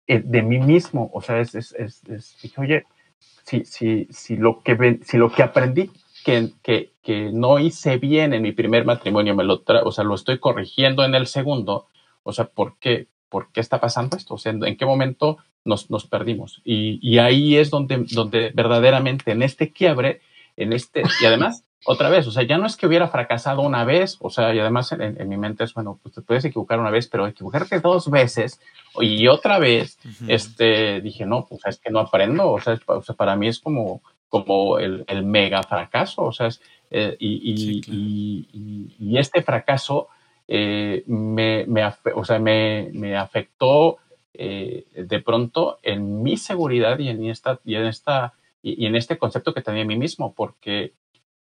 [0.07, 1.11] eh, de mí mismo.
[1.15, 2.03] O sea, es, es, es,
[2.43, 2.85] dije, oye,
[3.19, 5.91] si, si, si, lo que, si lo que aprendí
[6.23, 10.15] que, que, que no hice bien en mi primer matrimonio, me lo o sea, lo
[10.15, 11.87] estoy corrigiendo en el segundo,
[12.27, 14.35] o sea, ¿por qué, por qué está pasando esto?
[14.35, 16.61] O sea, ¿en qué momento nos, nos perdimos?
[16.65, 20.21] Y, y, ahí es donde, donde verdaderamente en este quiebre,
[20.57, 23.85] en este, y además, otra vez, o sea, ya no es que hubiera fracasado una
[23.85, 26.91] vez, o sea, y además en, mi mente es, bueno, pues te puedes equivocar una
[26.91, 28.61] vez, pero equivocarte dos veces
[29.01, 33.15] y otra vez, este, dije, no, pues es que no aprendo, o sea, o sea
[33.15, 36.61] para mí es como, como el, el mega fracaso, o sea, es,
[36.91, 40.09] eh, y, y, y, este fracaso
[40.49, 41.83] eh, me, me,
[42.15, 43.99] o sea, me, afectó
[44.35, 49.19] eh, de pronto en mi seguridad y en, esta, y en, esta, y, en este
[49.19, 50.93] concepto que tenía de mí mismo, porque,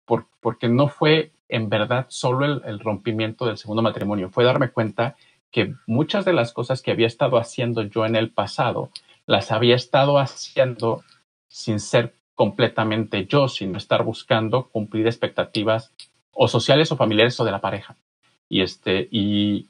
[0.05, 4.71] por, porque no fue en verdad solo el, el, rompimiento del segundo matrimonio, fue darme
[4.71, 5.17] cuenta
[5.51, 8.91] que muchas de las cosas que había estado haciendo yo en el pasado,
[9.27, 11.03] las había estado haciendo
[11.49, 15.93] sin ser completamente yo, sin estar buscando cumplir expectativas
[16.33, 17.97] o sociales o familiares o de la pareja.
[18.55, 19.67] Y, este, y,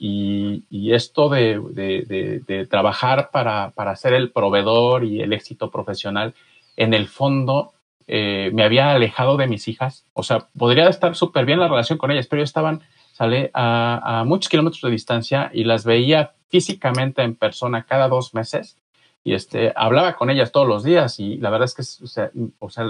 [0.69, 6.35] y, esto de, de, de, trabajar para, para, ser el proveedor y el éxito profesional,
[6.77, 7.73] en el fondo
[8.07, 10.05] eh, me había alejado de mis hijas.
[10.13, 12.83] O sea, podría estar súper bien la relación con ellas, pero ellas estaban,
[13.15, 18.35] sale a, a, muchos kilómetros de distancia y las veía físicamente en persona cada dos
[18.35, 18.77] meses.
[19.25, 22.31] Y este, hablaba con ellas todos los días y la verdad es que o sea,
[22.59, 22.85] o sea,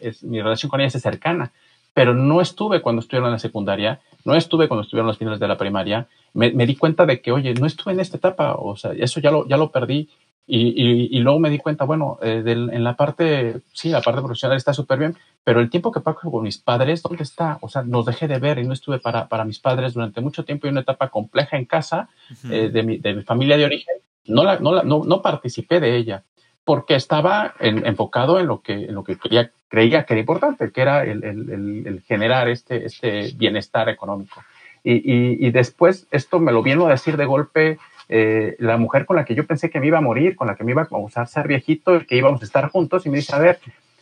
[0.00, 1.52] es, mi relación con ellas es cercana
[1.94, 5.48] pero no estuve cuando estuvieron en la secundaria, no estuve cuando estuvieron los finales de
[5.48, 6.08] la primaria.
[6.34, 9.30] Me, di cuenta de que, oye, no estuve en esta etapa, o sea, eso ya
[9.30, 10.10] lo, ya lo perdí.
[10.46, 14.74] Y, luego me di cuenta, bueno, eh, en la parte, sí, la parte profesional está
[14.74, 17.58] súper bien, pero el tiempo que paso con mis padres, ¿dónde está?
[17.62, 20.44] O sea, nos dejé de ver y no estuve para, para mis padres durante mucho
[20.44, 22.10] tiempo y una etapa compleja en casa
[22.50, 23.96] eh, de, mi, de, mi, familia de origen.
[24.26, 26.24] No, la, no, la, no, no participé de ella
[26.64, 30.82] porque estaba enfocado en lo que, en lo que creía, creía que era importante, que
[30.82, 34.40] era el, el, el generar este, este bienestar económico.
[34.84, 39.04] Y, y, y, después esto me lo vino a decir de golpe eh, la mujer
[39.04, 40.86] con la que yo pensé que me iba a morir, con la que me iba
[40.88, 43.58] a usar ser viejito, que íbamos a estar juntos, y me dice, a ver,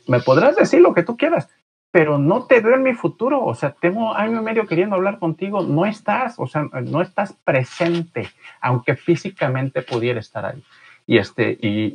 [0.07, 1.49] me podrás decir lo que tú quieras,
[1.91, 5.19] pero no te veo en mi futuro, o sea, tengo año y medio queriendo hablar
[5.19, 8.29] contigo, no estás, o sea, no estás presente,
[8.61, 10.63] aunque físicamente pudiera estar ahí.
[11.07, 11.93] Y, este, y,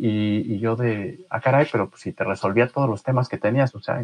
[0.54, 3.74] y, yo de, ah, caray, pero pues, si te resolvía todos los temas que tenías,
[3.74, 4.04] o sea,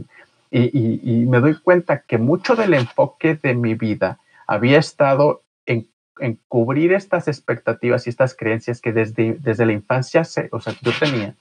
[0.49, 5.87] y, y me doy cuenta que mucho del enfoque de mi vida había estado en
[6.19, 10.73] en cubrir estas expectativas y estas creencias que desde, desde la infancia se, o sea,
[10.81, 11.35] yo tenía,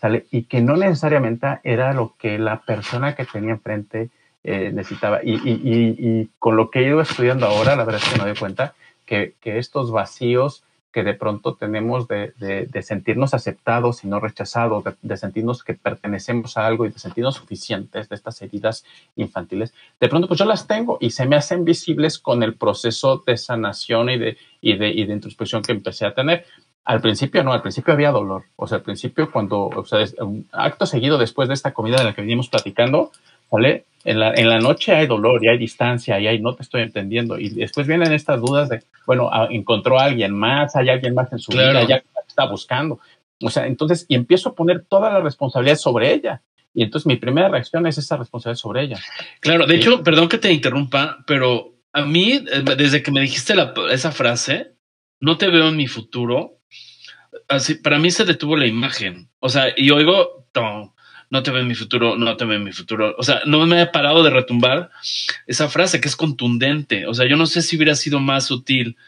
[0.00, 0.26] ¿sale?
[0.30, 4.10] Y que no necesariamente era lo que la persona que tenía enfrente
[4.44, 5.20] eh, necesitaba.
[5.22, 8.74] Y, con lo que he ido estudiando ahora, la verdad es que me doy cuenta
[9.06, 14.84] que, que estos vacíos que de pronto tenemos de, de, sentirnos aceptados y no rechazados,
[15.00, 18.84] de, sentirnos que pertenecemos a algo y de sentirnos suficientes de estas heridas
[19.16, 23.22] infantiles, de pronto pues yo las tengo y se me hacen visibles con el proceso
[23.26, 26.44] de sanación y de, y de, y de introspección que empecé a tener.
[26.84, 28.44] Al principio no, al principio había dolor.
[28.56, 30.04] O sea, al principio cuando, o sea,
[30.52, 33.12] acto seguido después de esta comida de la que venimos platicando,
[33.50, 33.86] ¿vale?
[34.04, 36.82] En la, en la noche hay dolor y hay distancia y hay no te estoy
[36.82, 37.38] entendiendo.
[37.38, 41.38] Y después vienen estas dudas de, bueno, encontró a alguien más, hay alguien más en
[41.38, 42.98] su vida, ya está buscando.
[43.40, 46.42] O sea, entonces, y empiezo a poner toda la responsabilidad sobre ella.
[46.74, 48.98] Y entonces mi primera reacción es esa responsabilidad sobre ella.
[49.40, 53.54] Claro, de hecho, perdón que te interrumpa, pero a mí, eh, desde que me dijiste
[53.54, 54.72] la, esa frase,
[55.20, 56.60] no te veo en mi futuro,
[57.48, 59.28] así, para mí se detuvo la imagen.
[59.38, 60.46] O sea, y oigo,
[61.32, 63.14] no te veo en mi futuro, no te veo en mi futuro.
[63.16, 64.90] O sea, no me he parado de retumbar
[65.46, 67.06] esa frase que es contundente.
[67.06, 68.98] O sea, yo no sé si hubiera sido más útil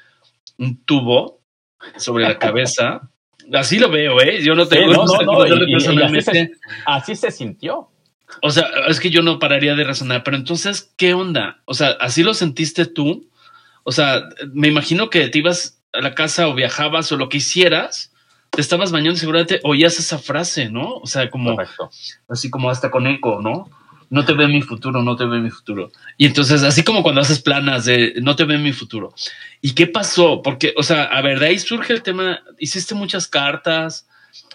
[0.56, 1.42] un tubo
[1.98, 3.10] sobre la cabeza.
[3.52, 4.42] Así lo veo, ¿eh?
[4.42, 4.90] Yo no tengo...
[4.90, 5.42] no, no, no,
[6.86, 7.90] así, se, sintió.
[8.40, 11.60] O sea, es que yo no pararía de razonar, pero entonces, ¿qué onda?
[11.66, 13.28] O sea, ¿así lo sentiste tú?
[13.82, 14.22] O sea,
[14.54, 18.13] me imagino que te ibas a la casa o viajabas o lo que hicieras
[18.54, 20.96] te estabas bañando seguramente oías esa frase, ¿no?
[20.96, 21.56] O sea, como
[22.28, 23.68] así como hasta con eco, ¿no?
[24.10, 25.90] No te ve mi futuro, no te ve mi futuro.
[26.16, 29.12] Y entonces, así como cuando haces planas de no te ve mi futuro.
[29.60, 30.42] ¿Y qué pasó?
[30.42, 34.06] Porque, o sea, a ver, de ahí surge el tema, hiciste muchas cartas,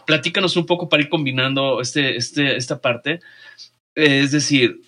[0.05, 3.19] platícanos un poco para ir combinando este, este, esta parte.
[3.95, 4.81] es decir,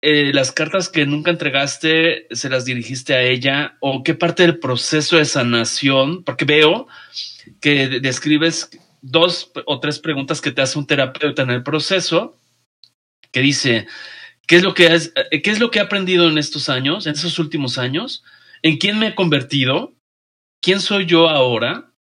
[0.00, 4.58] eh, las cartas que nunca entregaste, se las dirigiste a ella, o qué parte del
[4.58, 6.86] proceso de sanación, porque veo
[7.60, 8.70] que describes
[9.02, 12.38] dos o tres preguntas que te hace un terapeuta en el proceso,
[13.32, 13.86] que dice,
[14.46, 17.06] ¿qué es lo que, has, eh, ¿qué es lo que he aprendido en estos años,
[17.06, 18.22] en esos últimos años?
[18.62, 19.94] ¿En quién me he convertido?
[20.60, 21.92] ¿Quién soy yo ahora?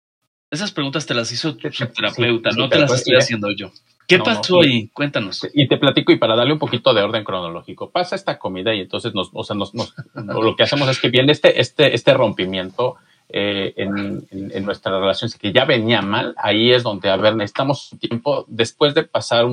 [0.52, 3.72] Esas preguntas te las hizo tu terapeuta, no te las estoy haciendo yo.
[4.08, 4.88] ¿Qué pasó ahí?
[4.88, 5.48] Cuéntanos.
[5.54, 8.80] Y te platico, y para darle un poquito de orden cronológico, pasa esta comida y
[8.80, 9.74] entonces nos, o sea, nos,
[10.16, 12.96] lo que hacemos es que viene este, este, este rompimiento
[13.30, 17.92] eh, en, en, nuestra relación, que ya venía mal, ahí es donde, a ver, necesitamos
[18.00, 19.46] tiempo, después de pasar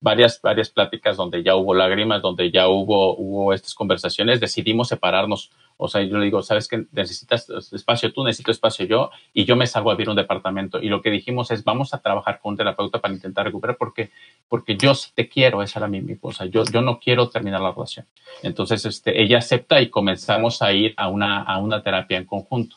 [0.00, 5.50] varias, varias pláticas donde ya hubo lágrimas, donde ya hubo, hubo estas conversaciones, decidimos separarnos.
[5.76, 9.56] O sea, yo le digo, sabes que necesitas espacio tú, necesito espacio yo, y yo
[9.56, 10.80] me salgo a abrir un departamento.
[10.80, 14.10] Y lo que dijimos es, vamos a trabajar con un terapeuta para intentar recuperar, porque,
[14.48, 16.46] porque yo sí te quiero, esa era mi, mi cosa.
[16.46, 18.06] Yo, yo no quiero terminar la relación.
[18.42, 22.76] Entonces, este, ella acepta y comenzamos a ir a una, a una terapia en conjunto.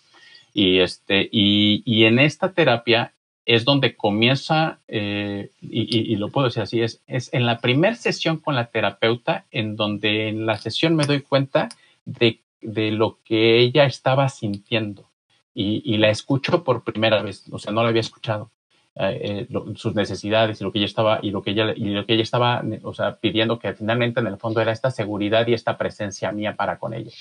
[0.53, 3.13] Y, este, y, y en esta terapia
[3.45, 7.95] es donde comienza, eh, y, y, lo puedo decir así, es, es en la primera
[7.95, 11.69] sesión con la terapeuta, en donde en la sesión me doy cuenta
[12.05, 15.09] de, de lo que ella estaba sintiendo
[15.53, 18.51] y, y, la escucho por primera vez, o sea, no la había escuchado.
[18.95, 22.05] Eh, eh sus necesidades y lo que ella estaba y lo que ella y lo
[22.05, 25.53] que ella estaba o sea pidiendo que finalmente en el fondo era esta seguridad y
[25.53, 27.11] esta presencia mía para con ella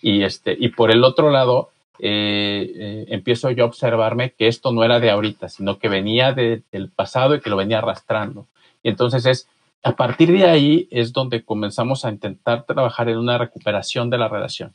[0.00, 4.72] y este y por el otro lado eh, eh, empiezo yo a observarme que esto
[4.72, 8.46] no era de ahorita, sino que venía del pasado y que lo venía arrastrando.
[8.82, 9.48] Y entonces es,
[9.82, 14.28] a partir de ahí es donde comenzamos a intentar trabajar en una recuperación de la
[14.28, 14.74] relación.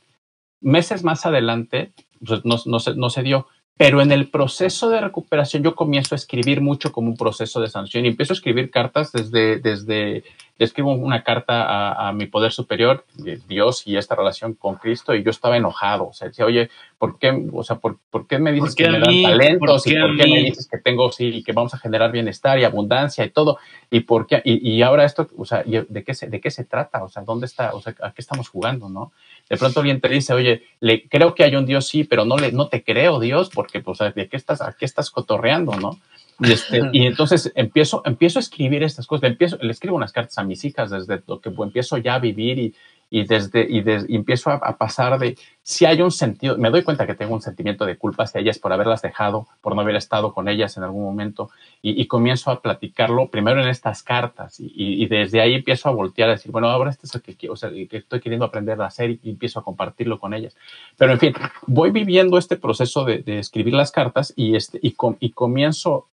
[0.60, 1.92] Meses más adelante,
[2.26, 6.92] pues no, se dio, pero en el proceso de recuperación yo comienzo a escribir mucho
[6.92, 10.24] como un proceso de sanción y empiezo a escribir cartas desde, desde,
[10.64, 13.04] escribo una carta a, mi poder superior,
[13.48, 16.08] Dios y esta relación con Cristo, y yo estaba enojado.
[16.08, 17.98] O sea, decía, oye, ¿por qué, o sea, por,
[18.28, 19.86] qué me dices que me dan talentos?
[19.86, 23.24] ¿Y por qué me dices que tengo, sí, que vamos a generar bienestar y abundancia
[23.24, 23.58] y todo?
[23.90, 24.40] ¿Y por qué?
[24.44, 27.02] Y, ahora esto, o sea, ¿de qué, se, ¿de qué se trata?
[27.02, 27.74] O sea, ¿dónde está?
[27.74, 29.12] O sea, ¿a qué estamos jugando, no?
[29.48, 32.36] De pronto alguien te dice, oye, le, creo que hay un Dios, sí, pero no,
[32.36, 35.98] le, no te creo, Dios, porque, pues, ¿de qué estás, a qué estás cotorreando, no?
[36.40, 40.12] Y, este, y entonces empiezo, empiezo a escribir estas cosas, le, empiezo, le escribo unas
[40.12, 42.74] cartas a mis hijas desde lo que empiezo ya a vivir y,
[43.12, 43.84] y desde, y,
[44.16, 47.84] empiezo a, pasar de, si hay un sentido, me doy cuenta que tengo un sentimiento
[47.84, 51.04] de culpa hacia ellas por haberlas dejado, por no haber estado con ellas en algún
[51.04, 51.50] momento,
[51.82, 56.32] y, comienzo a platicarlo primero en estas cartas, y, desde ahí empiezo a voltear a
[56.32, 59.10] decir, bueno, ahora este es el que, o sea, que estoy queriendo aprender a hacer
[59.10, 60.56] y, empiezo a compartirlo con ellas.
[60.96, 61.34] Pero en fin,
[61.66, 66.08] voy viviendo este proceso de, de escribir las cartas y, este, y, y comienzo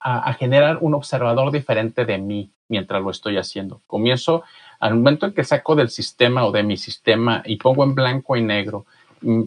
[0.00, 3.80] a, generar un observador diferente de mí mientras lo estoy haciendo.
[3.86, 4.42] Comienzo
[4.78, 8.36] al momento en que saco del sistema o de mi sistema y pongo en blanco
[8.36, 8.86] y negro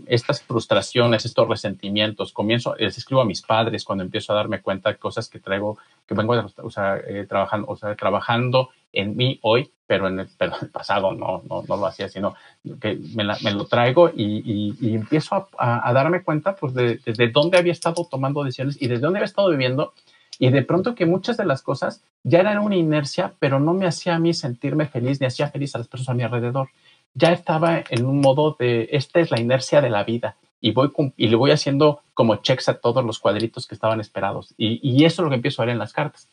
[0.07, 4.89] estas frustraciones, estos resentimientos, comienzo, les escribo a mis padres cuando empiezo a darme cuenta
[4.89, 10.07] de cosas que traigo, que vengo eh, trabajando, o sea, trabajando en mí hoy, pero
[10.09, 10.27] en el,
[10.71, 12.35] pasado no, no, no, lo hacía, sino
[12.79, 18.07] que me, lo traigo y, empiezo a, darme cuenta pues de, desde dónde había estado
[18.09, 19.93] tomando decisiones y desde dónde había estado viviendo
[20.41, 23.85] y de pronto que muchas de las cosas ya eran una inercia, pero no me
[23.85, 26.69] hacía a mí sentirme feliz ni hacía feliz a las personas a mi alrededor.
[27.13, 30.91] Ya estaba en un modo de, esta es la inercia de la vida y voy
[31.17, 34.53] y le voy haciendo como checks a todos los cuadritos que estaban esperados.
[34.57, 36.29] Y, eso es lo que empiezo a ver en las cartas.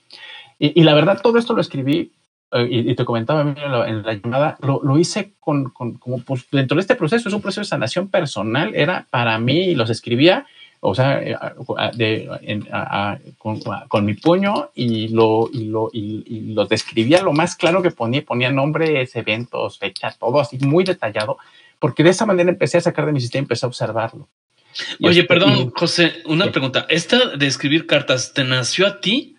[0.59, 2.12] Y, y, la verdad, todo esto lo escribí
[2.51, 6.95] eh, y, te comentaba en la, llamada, lo, hice con, como pues, dentro de este
[6.95, 10.47] proceso, es un proceso de sanación personal, era para mí, y los escribía,
[10.81, 11.37] o sea, eh,
[13.88, 18.25] con, mi puño y, lo, y, lo, y, los describía lo más claro que ponía,
[18.25, 21.38] ponía nombres, eventos, fechas, todo así muy detallado,
[21.79, 24.29] porque de esa manera empecé a sacar de mi sistema y empecé a observarlo.
[25.03, 26.87] Oye, perdón, José, una pregunta.
[26.88, 29.37] ¿Esta de escribir cartas te nació a ti?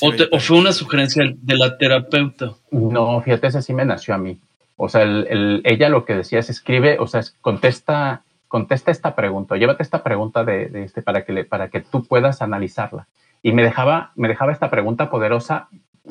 [0.00, 2.54] O, fue una sugerencia de la terapeuta?
[2.70, 4.38] No, fíjate, ese sí me nació a mí.
[4.76, 8.22] O sea, el, ella lo que decía es escribe, o sea, contesta,
[8.54, 12.40] contesta esta pregunta, llévate esta pregunta de, este para que le, para que tú puedas
[12.40, 13.08] analizarla.
[13.42, 15.66] Y me dejaba, me dejaba esta pregunta poderosa,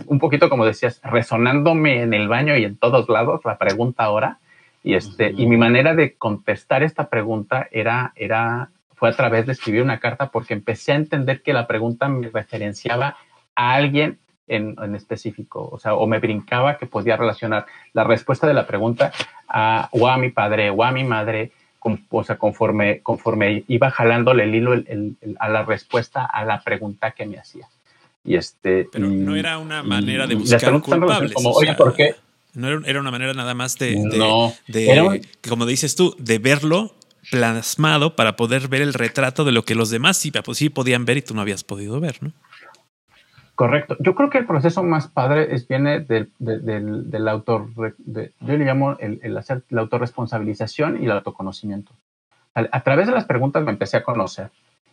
[0.08, 4.39] un poquito como decías, resonándome en el baño y en todos lados, la pregunta ahora.
[4.84, 9.53] Y este, y mi manera de contestar esta pregunta era, era, fue a través de
[9.53, 13.15] escribir una carta porque empecé a entender que la pregunta me referenciaba
[13.56, 18.47] a alguien en, en, específico, o sea, o me brincaba que podía relacionar la respuesta
[18.47, 19.13] de la pregunta
[19.47, 21.53] a, o a mi padre o a mi madre,
[22.09, 24.73] o sea, conforme, conforme iba jalándole el hilo
[25.39, 27.67] a la respuesta a la pregunta que me hacía.
[28.25, 31.33] Y este, Pero no era una manera de buscar culpables.
[31.33, 32.15] Como, Oye, ¿por qué?
[32.53, 33.95] No era una manera nada más de,
[34.67, 36.93] de, como dices tú, de verlo
[37.31, 41.05] plasmado para poder ver el retrato de lo que los demás sí, pues sí podían
[41.05, 42.31] ver y tú no habías podido ver, ¿no?
[43.55, 43.95] Correcto.
[43.99, 48.65] Yo creo que el proceso más padre es, viene del, del, del autor, yo le
[48.65, 51.91] llamo el, hacer la autorresponsabilización y el autoconocimiento.
[52.55, 54.49] A, través de las preguntas me empecé a conocer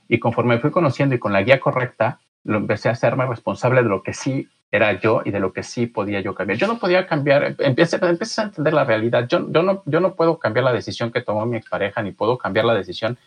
[0.08, 3.88] y conforme fui conociendo y con la guía correcta, lo empecé a hacerme responsable de
[3.88, 6.58] lo que sí era yo y de lo que sí podía yo cambiar.
[6.58, 9.26] Yo no podía cambiar, empecé, empecé a entender la realidad.
[9.28, 12.38] Yo, yo, no, yo no puedo cambiar la decisión que tomó mi expareja, ni puedo
[12.38, 13.18] cambiar la decisión,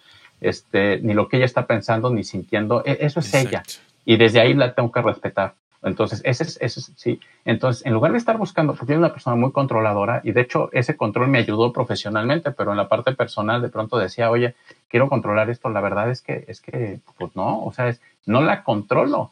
[0.42, 2.84] este, ni lo que ella está pensando, ni sintiendo.
[2.86, 3.64] E, eso es ella
[4.06, 5.56] y desde ahí la tengo que respetar.
[5.84, 7.20] Entonces, ese es, ese sí.
[7.44, 10.70] Entonces, en lugar de estar buscando, porque es una persona muy controladora y de hecho
[10.72, 14.56] ese control me ayudó profesionalmente, pero en la parte personal de pronto decía, oye,
[14.88, 15.70] quiero controlar esto.
[15.70, 19.32] La verdad es que, es que, pues no, o sea, es, no la controlo.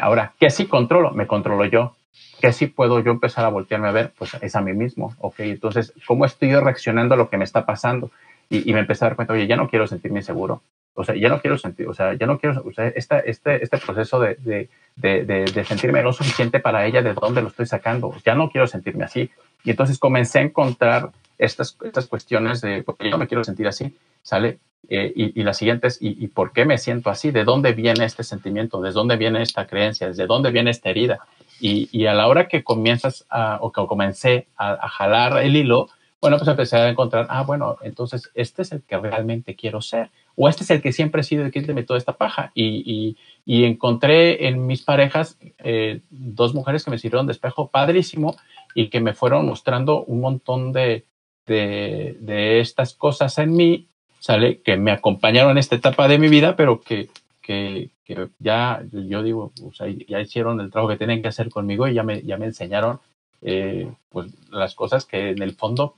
[0.00, 1.12] Ahora, ¿qué sí controlo?
[1.12, 1.94] Me controlo yo.
[2.40, 4.12] ¿Qué sí puedo yo empezar a voltearme a ver?
[4.18, 5.14] Pues es a mí mismo.
[5.20, 8.10] Ok, entonces, ¿cómo estoy yo reaccionando a lo que me está pasando?
[8.50, 10.60] Y, y me empecé a dar cuenta, oye, ya no quiero sentirme inseguro
[10.94, 13.78] o sea, ya no quiero sentir, o sea, ya no quiero, o sea, este, este
[13.78, 18.14] proceso de, de, de, de, sentirme lo suficiente para ella, ¿de dónde lo estoy sacando?
[18.24, 19.30] Ya no quiero sentirme así.
[19.64, 23.66] Y entonces comencé a encontrar estas, estas cuestiones de por qué yo me quiero sentir
[23.66, 24.58] así, ¿sale?
[24.88, 27.30] Eh, y, y la siguiente es, y, por qué me siento así?
[27.30, 28.80] ¿De dónde viene este sentimiento?
[28.80, 30.10] ¿De dónde viene esta creencia?
[30.10, 31.20] ¿De dónde viene esta herida?
[31.58, 35.56] Y, y a la hora que comienzas a, o que comencé a, a jalar el
[35.56, 35.88] hilo,
[36.20, 40.10] bueno, pues empecé a encontrar, ah, bueno, entonces este es el que realmente quiero ser
[40.36, 42.52] o este es el que siempre he sido, el toda esta paja.
[42.54, 48.36] Y, encontré en mis parejas eh, dos mujeres que me sirvieron de espejo padrísimo
[48.74, 51.04] y que me fueron mostrando un montón de,
[51.46, 53.88] de, estas cosas en mí,
[54.18, 54.60] ¿sale?
[54.62, 57.08] Que me acompañaron en esta etapa de mi vida, pero que,
[57.42, 57.90] que,
[58.38, 61.94] ya, yo digo, o sea, ya hicieron el trabajo que tienen que hacer conmigo y
[61.94, 63.00] ya me, ya me enseñaron
[63.42, 65.94] eh, pues las cosas que en el fondo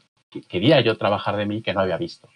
[0.48, 2.28] quería yo trabajar de mí que no había visto.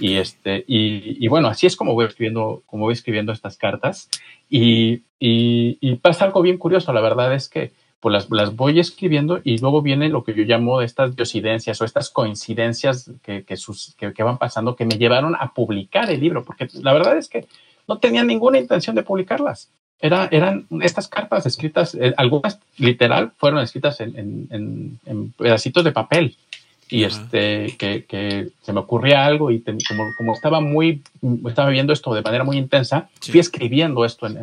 [0.00, 4.08] Y, este, y, bueno, así es como voy escribiendo, como voy escribiendo estas cartas.
[4.48, 9.40] Y, y, pasa algo bien curioso, la verdad es que pues las, las, voy escribiendo
[9.44, 13.94] y luego viene lo que yo llamo estas diosidencias o estas coincidencias que, que, sus,
[13.96, 17.28] que, que, van pasando que me llevaron a publicar el libro, porque la verdad es
[17.28, 17.46] que
[17.86, 19.70] no tenía ninguna intención de publicarlas.
[20.00, 24.18] Era, eran estas cartas escritas, eh, algunas literal fueron escritas en,
[24.50, 26.36] en, en, pedacitos de papel
[26.92, 31.02] y este que, que, se me ocurría algo y como, como, estaba muy
[31.46, 34.38] estaba viendo esto de manera muy intensa fui escribiendo esto en,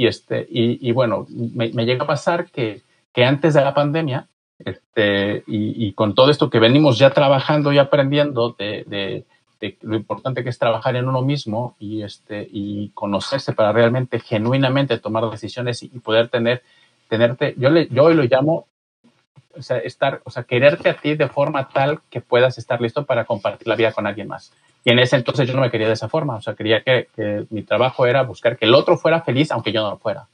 [0.00, 2.80] y, este, y, bueno, me, llega a pasar que,
[3.12, 4.28] que, antes de la pandemia,
[4.58, 9.26] este, y, con todo esto que venimos ya trabajando y aprendiendo de, de,
[9.82, 14.96] lo importante que es trabajar en uno mismo y, este, y conocerse para realmente, genuinamente
[14.96, 16.62] tomar decisiones y, poder tener,
[17.10, 18.68] tenerte, yo, le, yo hoy lo llamo
[19.56, 23.04] o sea, estar, o sea, quererte a ti de forma tal que puedas estar listo
[23.04, 24.52] para compartir la vida con alguien más.
[24.84, 27.08] Y en ese entonces yo no me quería de esa forma, o sea, quería que,
[27.50, 30.26] mi trabajo era buscar que el otro fuera feliz aunque yo no lo fuera.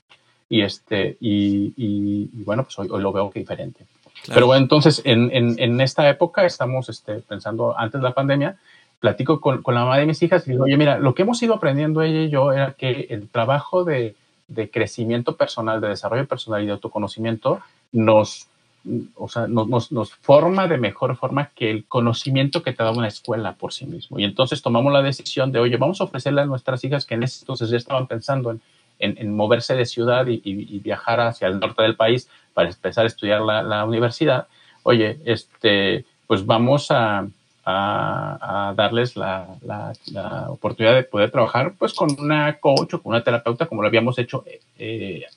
[0.48, 3.84] Y, este, y, y, bueno, pues hoy, lo veo que diferente.
[4.32, 8.56] Pero bueno, entonces en, en, en, esta época estamos este, pensando, antes de la pandemia,
[9.00, 11.42] platico con, con, la mamá de mis hijas y digo, oye, mira, lo que hemos
[11.42, 14.14] ido aprendiendo ella y yo era que el trabajo de,
[14.48, 17.60] de crecimiento personal, de desarrollo personal y de autoconocimiento
[17.92, 18.48] nos
[19.14, 23.08] o sea, nos, nos, forma de mejor forma que el conocimiento que te da una
[23.08, 24.18] escuela por sí mismo.
[24.18, 27.24] Y entonces tomamos la decisión de, oye, vamos a ofrecerle a nuestras hijas que en
[27.24, 28.60] ese entonces ya estaban pensando en,
[28.98, 33.08] en, moverse de ciudad y, y, viajar hacia el norte del país para empezar a
[33.08, 34.46] estudiar la, universidad.
[34.84, 37.26] Oye, este, pues vamos a,
[37.64, 43.24] a, darles la, la, oportunidad de poder trabajar pues con una coach o con una
[43.24, 44.60] terapeuta como lo habíamos hecho eh,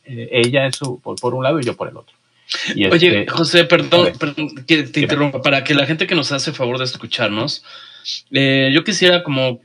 [0.05, 2.18] eh, ella en su, por un lado y yo por el otro.
[2.91, 4.11] Oye, este, José, perdón,
[4.65, 7.63] que te interrumpa, para que la gente que nos hace favor de escucharnos,
[8.31, 9.61] eh, yo quisiera como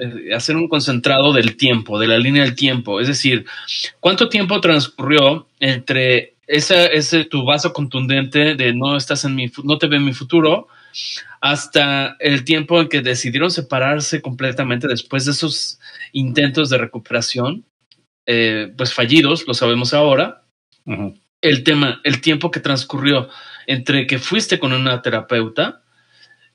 [0.00, 3.44] eh, hacer un concentrado del tiempo, de la línea del tiempo, es decir,
[3.98, 9.88] ¿cuánto tiempo transcurrió entre ese, tu vaso contundente de no estás en mi, no te
[9.88, 10.68] ve en mi futuro,
[11.40, 15.78] hasta el tiempo en que decidieron separarse completamente después de esos
[16.12, 17.64] intentos de recuperación,
[18.26, 20.44] eh, pues fallidos, lo sabemos ahora
[21.40, 23.28] el tema, el tiempo que transcurrió
[23.66, 25.82] entre que fuiste con una terapeuta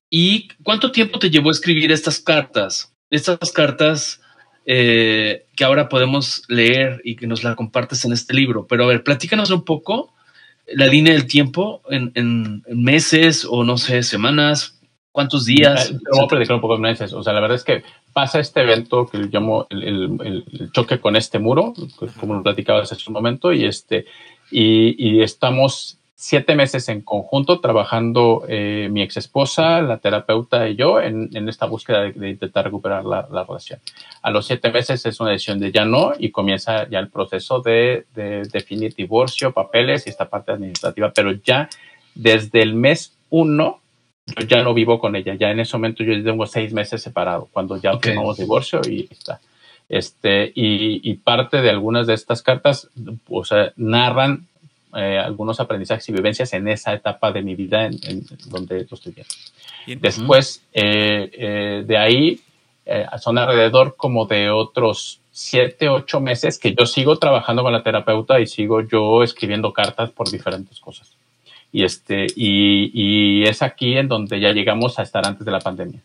[0.10, 2.94] y cuánto tiempo te llevó a escribir estas cartas.
[3.10, 4.22] Estas cartas
[4.66, 8.66] eh, que ahora podemos leer y que nos la compartes en este libro.
[8.68, 10.14] Pero a ver, platícanos un poco
[10.68, 14.80] la línea del tiempo en, meses o no sé, semanas,
[15.12, 15.92] cuántos días.
[15.92, 17.14] Eh, voy a platicar un poco en meses.
[17.14, 21.16] O sea, la verdad es que pasa este evento que llamo el, el choque con
[21.16, 21.74] este muro,
[22.20, 24.06] como lo platicabas hace un momento, y este
[24.54, 31.02] y, estamos siete meses en conjunto trabajando eh, mi ex esposa, la terapeuta y yo
[31.02, 33.80] en, en esta búsqueda de, intentar recuperar la, la, relación.
[34.22, 37.60] A los siete meses es una decisión de ya no y comienza ya el proceso
[37.60, 41.68] de, de, definir divorcio, papeles y esta parte administrativa, pero ya
[42.16, 43.82] desde el mes uno
[44.26, 47.50] yo ya no vivo con ella, ya en ese momento yo tengo seis meses separado,
[47.52, 48.12] cuando ya okay.
[48.12, 49.42] firmamos divorcio y está.
[49.90, 52.90] Este, y, parte de algunas de estas cartas,
[53.30, 54.48] o sea, narran
[54.96, 59.14] eh, algunos aprendizajes y vivencias en esa etapa de mi vida en, donde lo estoy
[59.14, 59.34] viendo.
[60.02, 62.40] Después, eh, eh, de ahí,
[63.20, 68.40] son alrededor como de otros siete, ocho meses que yo sigo trabajando con la terapeuta
[68.40, 71.16] y sigo yo escribiendo cartas por diferentes cosas.
[71.72, 75.60] Y, este, y, y es aquí en donde ya llegamos a estar antes de la
[75.60, 76.02] pandemia,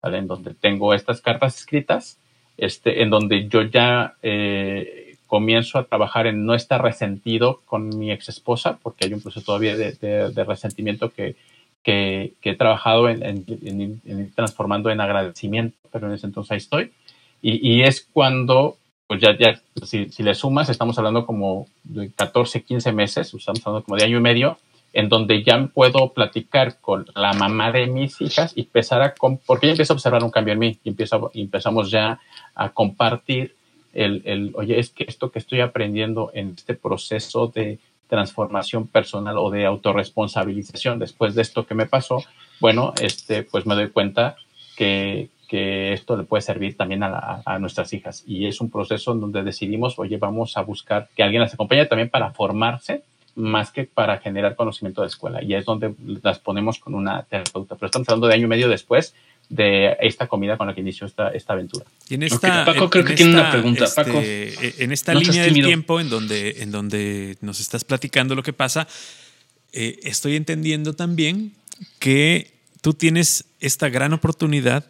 [0.00, 0.18] ¿vale?
[0.18, 2.18] En donde tengo estas cartas escritas
[2.60, 8.12] este, en donde yo ya eh, comienzo a trabajar en no estar resentido con mi
[8.12, 11.36] ex esposa, porque hay un proceso todavía de, resentimiento que,
[11.82, 16.92] que, he trabajado en, en, ir transformando en agradecimiento, pero en ese entonces ahí estoy.
[17.40, 22.62] Y, es cuando, pues ya, ya si, si, le sumas, estamos hablando como de 14,
[22.62, 24.58] 15 meses, estamos hablando como de año y medio,
[24.92, 29.14] en donde ya puedo platicar con la mamá de mis hijas y empezar a,
[29.46, 32.20] porque ella empieza a observar un cambio en mí y, empiezo, empezamos ya
[32.54, 33.54] a compartir
[33.92, 37.78] el, el, oye, es que esto que estoy aprendiendo en este proceso de
[38.08, 42.24] transformación personal o de autorresponsabilización después de esto que me pasó,
[42.60, 44.36] bueno, este, pues me doy cuenta
[44.76, 48.24] que, que esto le puede servir también a, a, nuestras hijas.
[48.26, 51.86] Y es un proceso en donde decidimos, oye, vamos a buscar que alguien las acompañe
[51.86, 53.04] también para formarse
[53.40, 55.42] más que para generar conocimiento de escuela.
[55.42, 57.74] Y es donde las ponemos con una terapeuta.
[57.74, 59.14] Pero estamos hablando de año y medio después
[59.48, 61.84] de esta comida con la que inició esta, esta aventura.
[62.08, 63.84] Y en esta, Paco, creo que tiene una pregunta.
[63.84, 64.20] Este, Paco.
[64.22, 68.86] En esta línea del tiempo en donde, en donde nos estás platicando lo que pasa,
[69.72, 71.52] eh, estoy entendiendo también
[71.98, 74.86] que tú tienes esta gran oportunidad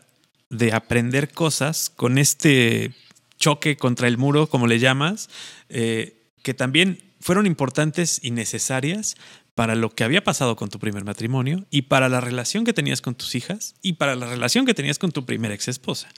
[0.51, 2.92] de aprender cosas con este
[3.38, 5.30] choque contra el muro, como le llamas,
[5.68, 9.16] eh, que también fueron importantes y necesarias
[9.54, 13.02] para lo que había pasado con tu primer matrimonio y para la relación que tenías
[13.02, 16.08] con tus hijas y para la relación que tenías con tu primera ex esposa.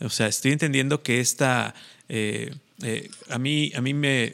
[0.00, 1.74] O sea, estoy entendiendo que esta,
[2.08, 4.32] eh, eh, a mí, a mí me,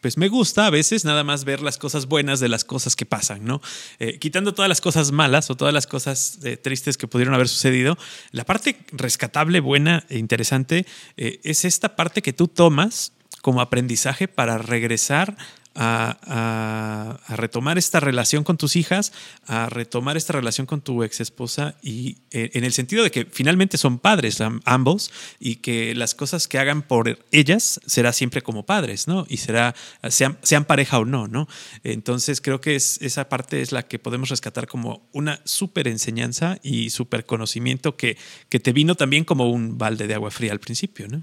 [0.00, 3.06] pues me gusta a veces nada más ver las cosas buenas de las cosas que
[3.06, 3.60] pasan, ¿no?
[4.00, 7.96] Eh, quitando todas las cosas malas o todas las cosas tristes que pudieron haber sucedido,
[8.32, 10.86] la parte rescatable, buena e interesante
[11.16, 13.12] es esta parte que tú tomas
[13.46, 15.36] como aprendizaje para regresar
[15.76, 19.12] a, retomar esta relación con tus hijas,
[19.46, 23.24] a retomar esta relación con tu ex esposa y eh, en el sentido de que
[23.24, 28.66] finalmente son padres ambos y que las cosas que hagan por ellas será siempre como
[28.66, 29.26] padres, ¿no?
[29.28, 29.76] Y será,
[30.08, 31.46] sean, sean pareja o no, ¿no?
[31.84, 36.58] Entonces creo que es, esa parte es la que podemos rescatar como una súper enseñanza
[36.64, 38.16] y súper conocimiento que,
[38.48, 41.22] que te vino también como un balde de agua fría al principio, ¿no?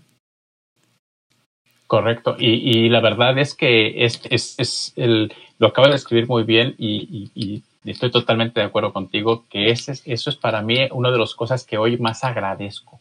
[1.94, 6.74] Correcto, y, la verdad es que es, es, el, lo acabo de escribir muy bien
[6.80, 11.36] y, estoy totalmente de acuerdo contigo que ese, eso es para mí una de las
[11.36, 13.00] cosas que hoy más agradezco,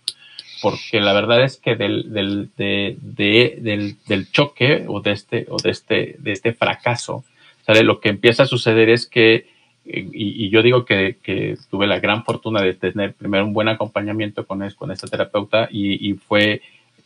[0.60, 5.70] porque la verdad es que del, del, del, del choque o de este, o de
[5.70, 7.24] este, de este fracaso,
[7.64, 7.84] ¿sale?
[7.84, 9.46] lo que empieza a suceder es que
[9.86, 11.16] y, yo digo que,
[11.70, 16.10] tuve la gran fortuna de tener primero un buen acompañamiento con, con esta terapeuta y,
[16.10, 16.60] y fue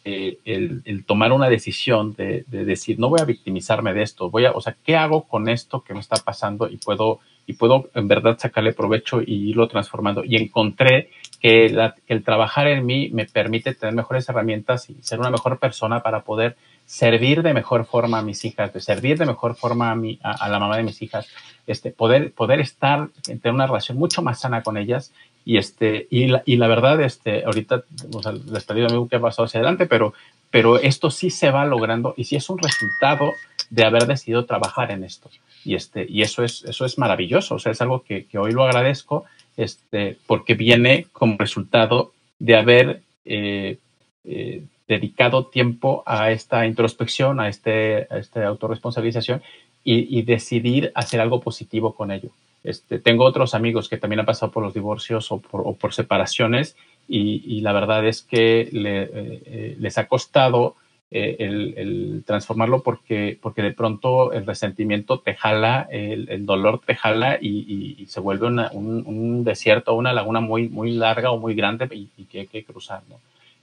[0.09, 4.53] eh, el, tomar una decisión de, decir, no voy a victimizarme de esto, voy a,
[4.53, 6.69] o sea, ¿qué hago con esto que me está pasando?
[6.69, 10.23] Y puedo, y puedo en verdad sacarle provecho y irlo transformando.
[10.25, 11.77] Y encontré que,
[12.07, 16.23] el trabajar en mí me permite tener mejores herramientas y ser una mejor persona para
[16.23, 20.21] poder servir de mejor forma a mis hijas, de servir de mejor forma a, mi,
[20.23, 21.27] a, la mamá de mis hijas,
[21.67, 25.13] este, poder, poder estar, tener una relación mucho más sana con ellas
[25.47, 29.15] y, este, y, la, y la verdad, este, ahorita o sea, les a mí qué
[29.15, 30.13] ha pasado hacia adelante, pero,
[30.51, 33.33] pero esto sí se va logrando y sí es un resultado
[33.71, 35.31] de haber decidido trabajar en esto.
[35.65, 38.51] Y, este, y eso, es, eso es maravilloso, o sea, es algo que, que hoy
[38.51, 39.25] lo agradezco
[39.57, 43.79] este, porque viene como resultado de haber eh,
[44.25, 49.43] eh, dedicado tiempo a esta introspección, a, este, a esta autorresponsabilización
[49.89, 52.31] y decidir hacer algo positivo con ello.
[52.67, 57.61] Este, tengo otros amigos que también han pasado por los divorcios o por, separaciones y,
[57.61, 60.75] la verdad es que eh, eh, les ha costado
[61.13, 67.39] eh, el, transformarlo porque, porque de pronto el resentimiento te jala, el, dolor te jala
[67.41, 72.25] y, se vuelve un, desierto o una laguna muy, muy larga o muy grande y,
[72.25, 73.03] que hay que cruzar.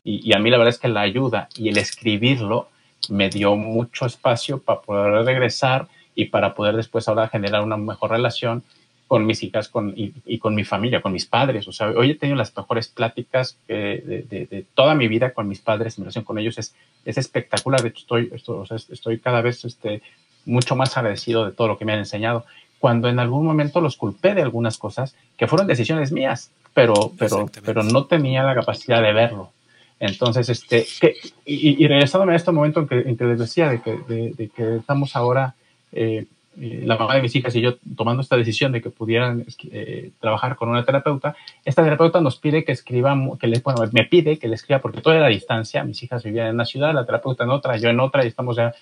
[0.06, 2.70] Y, a mí la verdad es que la ayuda y el escribirlo
[3.10, 8.12] me dio mucho espacio para poder regresar y para poder después ahora generar una mejor
[8.12, 8.64] relación
[9.08, 11.68] con mis hijas con, y, con mi familia, con mis padres.
[11.68, 15.60] O sea, hoy he tenido las mejores pláticas de, de, toda mi vida con mis
[15.60, 16.74] padres, mi relación con ellos es,
[17.06, 17.82] es espectacular.
[17.82, 20.02] De hecho, estoy, estoy, estoy cada vez este,
[20.46, 22.46] mucho más agradecido de todo lo que me han enseñado.
[22.80, 27.50] Cuando en algún momento los culpé de algunas cosas que fueron decisiones mías, pero, pero,
[27.64, 29.52] pero no tenía la capacidad de verlo.
[30.00, 33.70] Entonces, este, que, y, y, regresándome a este momento en que, en que les decía
[33.70, 35.56] de que, de, que estamos ahora
[35.94, 36.26] eh,
[36.60, 40.12] eh, la mamá de mis hijas y yo tomando esta decisión de que pudieran eh,
[40.20, 41.36] trabajar con una terapeuta,
[41.66, 45.02] esta terapeuta nos pide que escribamos, que les, bueno, me pide que le escriba porque
[45.02, 48.00] toda la distancia, mis hijas vivían en una ciudad, la terapeuta en otra, yo en
[48.00, 48.74] otra y estamos ya,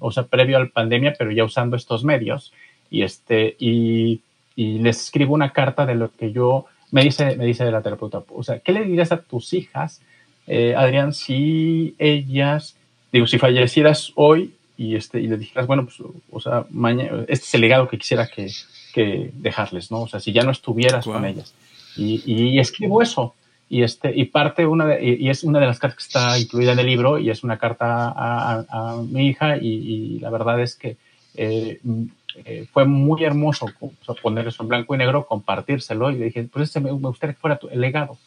[0.00, 2.52] o sea, previo a la pandemia, pero ya usando estos medios.
[2.90, 4.20] Y este, y
[4.56, 8.22] les escribo una carta de lo que yo, me dice, me dice de la terapeuta,
[8.28, 10.02] o sea, ¿qué le dirías a tus hijas,
[10.46, 12.76] eh, Adrián, si ellas,
[13.12, 15.98] digo, si fallecieras hoy, y, este, y le dijeras, bueno, pues,
[16.30, 18.48] o sea, mañana, este es el legado que quisiera que,
[18.92, 20.02] que dejarles, ¿no?
[20.02, 21.54] O sea, si ya no estuvieras con ellas.
[21.96, 23.34] Y, y, escribo eso.
[23.68, 26.72] Y, este, y parte una de, y, es una de las cartas que está incluida
[26.72, 30.76] en el libro y es una carta a, a, mi hija y, la verdad es
[30.76, 30.96] que
[31.34, 31.80] eh,
[32.44, 33.66] eh, fue muy hermoso
[34.22, 37.40] poner eso en blanco y negro, compartírselo y le dije, pues este me, gustaría que
[37.40, 38.18] fuera tu, el legado.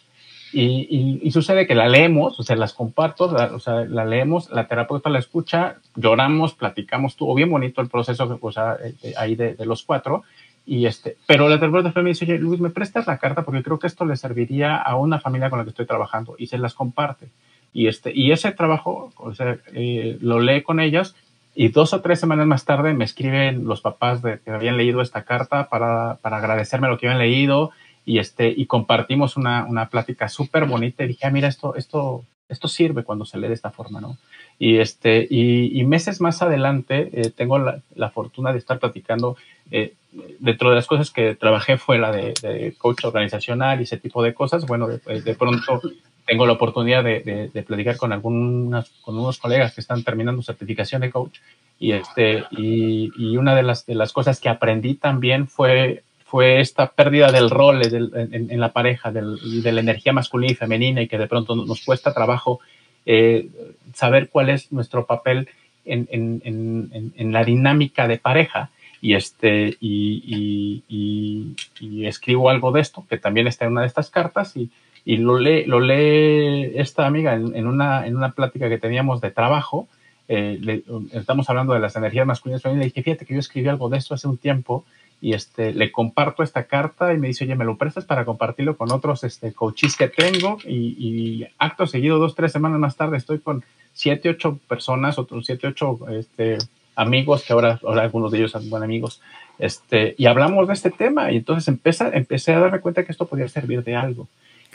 [0.54, 5.10] Y, sucede que la leemos, o sea, las comparto, o sea, la leemos, la terapeuta
[5.10, 9.84] la escucha, lloramos, platicamos, estuvo bien bonito el proceso, o sea, eh, ahí de, los
[9.84, 10.24] cuatro,
[10.66, 13.44] y este, pero la terapeuta me dice, oye, Luis, ¿me prestas la carta?
[13.44, 16.48] Porque creo que esto le serviría a una familia con la que estoy trabajando, y
[16.48, 17.28] se las comparte.
[17.74, 21.16] Y, este, y ese trabajo, o sea, eh, lo lee con ellas,
[21.54, 25.02] y dos o tres semanas más tarde me escriben los papás de que habían leído
[25.02, 27.72] esta carta para, para agradecerme lo que habían leído,
[28.06, 32.24] y, este, y compartimos una, una plática súper bonita y dije, ah, mira, esto, esto,
[32.48, 34.18] esto sirve cuando se lee de esta forma, ¿no?
[34.60, 39.36] Y, este, y, meses más adelante eh, tengo la, fortuna de estar platicando.
[39.70, 39.96] Eh,
[40.40, 44.34] dentro de las cosas que trabajé fue la de, coach organizacional y ese tipo de
[44.34, 44.66] cosas.
[44.66, 45.82] Bueno, de, pronto
[46.26, 51.12] tengo la oportunidad de, platicar con algunas, con unos colegas que están terminando certificación de
[51.12, 51.40] coach.
[51.78, 56.04] Y, este, y, y una de las, de las cosas que aprendí también fue
[56.36, 61.02] fue esta pérdida del rol en, la pareja, del, de la energía masculina y femenina
[61.02, 62.60] y que de pronto nos cuesta trabajo
[63.06, 63.48] eh,
[63.94, 65.48] saber cuál es nuestro papel
[65.86, 68.70] en, en, la dinámica de pareja.
[69.00, 74.10] Y, este, y, y, escribo algo de esto, que también está en una de estas
[74.10, 74.70] cartas, y,
[75.06, 79.32] y lo, lee, lo lee esta amiga en, una, en una plática que teníamos de
[79.32, 79.88] trabajo.
[80.28, 80.84] Eh,
[81.14, 83.88] estamos hablando de las energías masculinas y femeninas, y dije, fíjate que yo escribí algo
[83.88, 84.84] de esto hace un tiempo,
[85.22, 88.78] y este, le comparto esta carta y me dice, oye, ¿me lo prestas para compartirlo
[88.78, 90.58] con otros este, coaches que tengo?
[90.66, 93.64] Y, acto seguido, dos, tres semanas más tarde, estoy con
[93.94, 96.58] siete, ocho personas, otros siete, ocho este,
[96.96, 99.22] amigos, que ahora, ahora algunos de ellos son buenos amigos,
[99.58, 101.32] este, y hablamos de este tema.
[101.32, 104.28] Y entonces empecé, empecé a darme cuenta que esto podía servir de algo.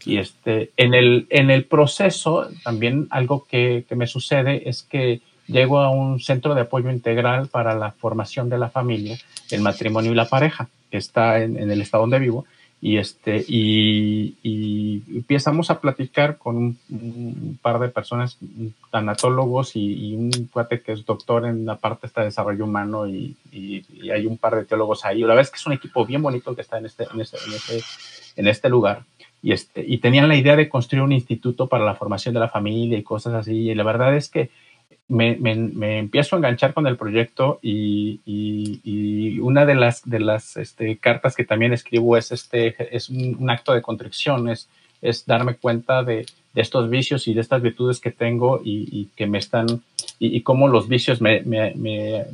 [0.07, 5.21] Y este, en, el, en el proceso, también algo que, que me sucede es que
[5.51, 9.19] llego a un centro de apoyo integral para la formación de la familia,
[9.51, 12.45] el matrimonio y la pareja, que está en, el estado donde vivo,
[12.83, 18.39] y, este, y, empezamos a platicar con un, par de personas,
[18.91, 23.37] tanatólogos y, un cuate que es doctor en la parte de desarrollo humano y,
[24.11, 25.21] hay un par de teólogos ahí.
[25.21, 27.37] La verdad es que es un equipo bien bonito que está en este, en este,
[27.47, 27.85] en este,
[28.37, 29.05] en este lugar.
[29.43, 32.49] Y, este, y tenían la idea de construir un instituto para la formación de la
[32.49, 33.71] familia y cosas así.
[33.71, 34.51] Y la verdad es que
[35.11, 40.57] me, me, empiezo a enganchar con el proyecto y, y, una de las, de las
[40.57, 44.69] este, cartas que también escribo es, este, es un, acto de contrición, es,
[45.03, 49.27] es darme cuenta de, de, estos vicios y de estas virtudes que tengo y, que
[49.27, 49.83] me están,
[50.19, 52.25] y, cómo los vicios me, me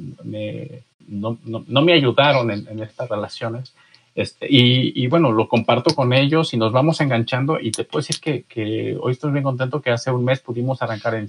[1.09, 3.72] no, no, no, me ayudaron en, en estas relaciones
[4.17, 8.45] este, y, bueno, lo comparto con ellos y nos vamos enganchando y te puedo decir
[8.47, 11.29] que, hoy estoy bien contento que hace un mes pudimos arrancar el,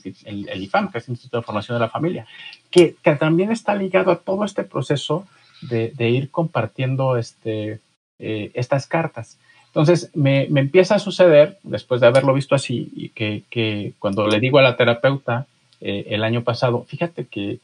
[0.64, 2.26] IFAM, que es el Instituto de Formación de la Familia,
[2.72, 5.28] que, también está ligado a todo este proceso
[5.64, 7.82] de, ir compartiendo este,
[8.20, 9.38] eh, estas cartas.
[9.66, 14.60] Entonces, me, empieza a suceder, después de haberlo visto así, y que, cuando le digo
[14.60, 15.46] a la terapeuta
[15.82, 17.60] eh, el año pasado, fíjate que,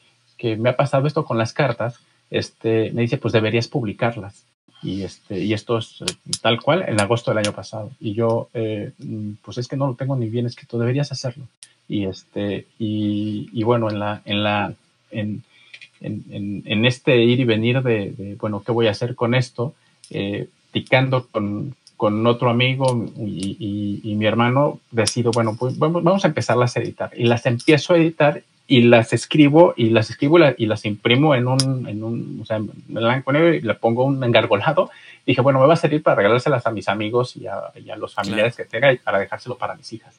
[0.58, 4.44] me ha pasado esto con las cartas, este, me dice, pues deberías publicarlas.
[4.84, 6.06] Y, este, y esto es eh,
[6.42, 7.92] tal cual en agosto del año pasado.
[8.00, 8.92] Y yo, eh,
[9.44, 11.46] pues es que no lo tengo ni bien escrito, deberías hacerlo.
[11.88, 14.74] Y, este, y, bueno, en, la, en, la,
[15.12, 15.44] en,
[16.02, 19.74] en, en, este ir y venir de, bueno, ¿qué voy a hacer con esto?
[20.10, 26.26] Eh, picando con, con otro amigo y, y, mi hermano, decido, bueno, pues vamos, vamos
[26.26, 27.12] a empezarlas a editar.
[27.16, 28.44] Y las empiezo a editar
[28.74, 32.58] y las escribo y las escribo y, las imprimo en un, en un, o sea,
[32.58, 34.90] en blanco negro y le pongo un engargolado.
[35.26, 38.56] Dije, bueno, me va a servir para regalárselas a mis amigos y a, los familiares
[38.56, 40.16] que tenga y para dejárselo para mis hijas.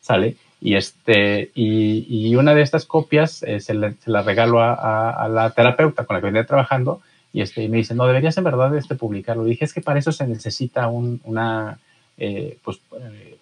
[0.00, 0.34] ¿Sale?
[0.60, 5.28] Y, este, y, y una de estas copias eh, se, se, la regalo a, a,
[5.28, 7.00] la terapeuta con la que venía trabajando
[7.32, 9.44] y, este, y me dice, no, deberías en verdad este, publicarlo.
[9.44, 11.78] dije, es que para eso se necesita un, una,
[12.18, 13.38] eh, pues, eh,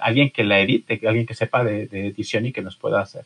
[0.00, 3.24] alguien que la edite, alguien que sepa de, edición y que nos pueda hacer.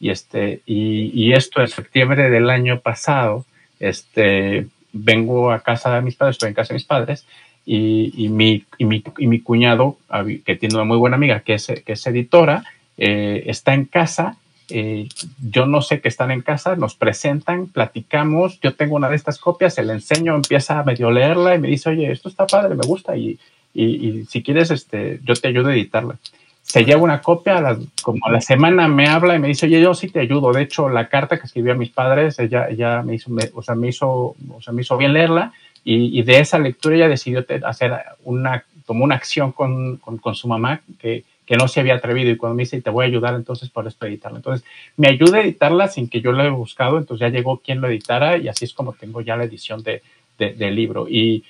[0.00, 3.46] Y, este, y, esto en septiembre del año pasado,
[3.80, 7.26] este, vengo a casa de mis padres, estoy en casa de mis padres,
[7.66, 9.96] y, mi, y, mi, y mi cuñado,
[10.44, 12.64] que tiene una muy buena amiga, que es, que es editora,
[12.98, 14.36] eh, está en casa.
[14.68, 19.38] yo no sé que están en casa, nos presentan, platicamos, yo tengo una de estas
[19.38, 22.86] copias, se enseño, empieza a medio leerla y me dice, oye, esto está padre, me
[22.86, 23.38] gusta, y,
[23.74, 26.16] y, si quieres, este, yo te ayudo a editarla.
[26.64, 29.80] Se lleva una copia, a como a la semana me habla y me dice, oye,
[29.80, 30.50] yo sí te ayudo.
[30.50, 33.74] De hecho, la carta que escribí a mis padres, ella, ella me hizo, o sea,
[33.74, 35.52] me hizo, o sea, me hizo bien leerla
[35.84, 37.92] y, de esa lectura ella decidió hacer
[38.24, 42.36] una, como una acción con, con, su mamá que, que, no se había atrevido y
[42.36, 44.38] cuando me dice, te voy a ayudar, entonces por esto editarla.
[44.38, 47.82] Entonces, me ayuda a editarla sin que yo lo haya buscado, entonces ya llegó quien
[47.82, 50.02] lo editara y así es como tengo ya la edición de,
[50.38, 51.06] de, del libro.
[51.08, 51.44] Y,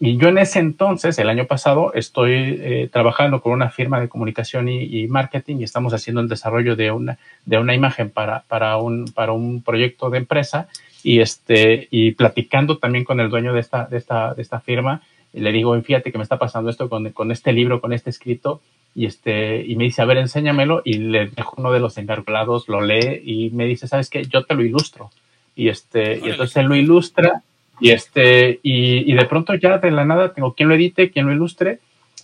[0.00, 4.08] y yo en ese entonces, el año pasado, estoy eh, trabajando con una firma de
[4.08, 8.76] comunicación y, marketing y estamos haciendo el desarrollo de una, de una imagen para, para,
[8.76, 10.68] un, para un proyecto de empresa
[11.02, 15.02] y, este, y platicando también con el dueño de esta, de esta, de esta firma.
[15.32, 18.10] Y le digo, fíjate que me está pasando esto con, con, este libro, con este
[18.10, 18.60] escrito.
[18.94, 20.80] Y, este, y me dice, a ver, enséñamelo.
[20.84, 24.24] Y le dejo uno de los encargolados, lo lee y me dice, ¿sabes qué?
[24.24, 25.10] Yo te lo ilustro.
[25.56, 27.42] Y, este, y entonces él lo ilustra
[27.80, 31.26] y, este, y, y, de pronto ya de la nada tengo quien lo edite, quien
[31.26, 31.80] lo ilustre.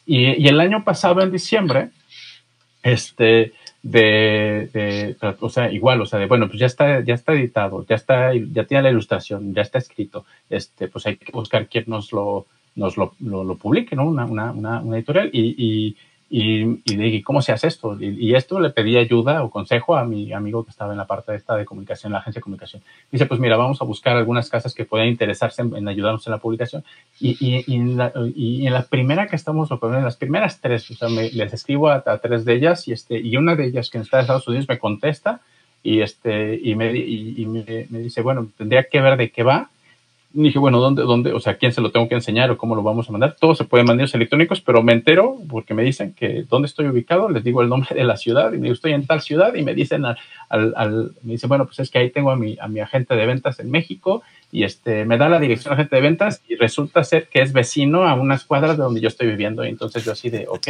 [0.07, 1.91] Y, y, el año pasado, en diciembre,
[2.83, 3.53] este,
[3.83, 7.97] de, o sea, igual, o sea, de, bueno, pues ya está, ya está editado, ya
[7.97, 12.11] está, ya tiene la ilustración, ya está escrito, este, pues hay que buscar quién nos
[12.13, 12.47] lo,
[12.77, 14.07] nos lo, lo, publique, ¿no?
[14.07, 15.97] Una, una, una, editorial y, y
[16.37, 17.97] y, y dije, ¿cómo se hace esto?
[18.01, 21.33] Y, esto le pedí ayuda o consejo a mi amigo que estaba en la parte
[21.33, 22.83] esta de comunicación, la agencia de comunicación.
[23.13, 26.39] Dice, pues mira, vamos a buscar algunas casas que puedan interesarse en, ayudarnos en la
[26.39, 26.83] publicación.
[27.21, 30.95] Y, y, en la, y, en la, primera que estamos, en las primeras tres, o
[30.95, 33.99] sea, me, les escribo a, tres de ellas y, este, y una de ellas que
[33.99, 35.41] está en Estados Unidos me contesta
[35.85, 39.71] y, este, y, me, y, me, me dice, bueno, tendría que ver de qué va
[40.43, 42.83] dije, bueno, ¿dónde, dónde, o sea, quién se lo tengo que enseñar o cómo lo
[42.83, 43.37] vamos a mandar?
[43.39, 47.29] Todo se puede mandar electrónicos, pero me entero porque me dicen que dónde estoy ubicado,
[47.29, 49.63] les digo el nombre de la ciudad y me digo, estoy en tal ciudad y
[49.63, 50.17] me dicen al,
[50.49, 53.27] al, me dicen, bueno, pues es que ahí tengo a mi, a mi agente de
[53.27, 57.05] ventas en México y este, me da la dirección de agente de ventas y resulta
[57.05, 60.13] ser que es vecino a unas cuadras de donde yo estoy viviendo y entonces yo
[60.13, 60.69] así de, ok,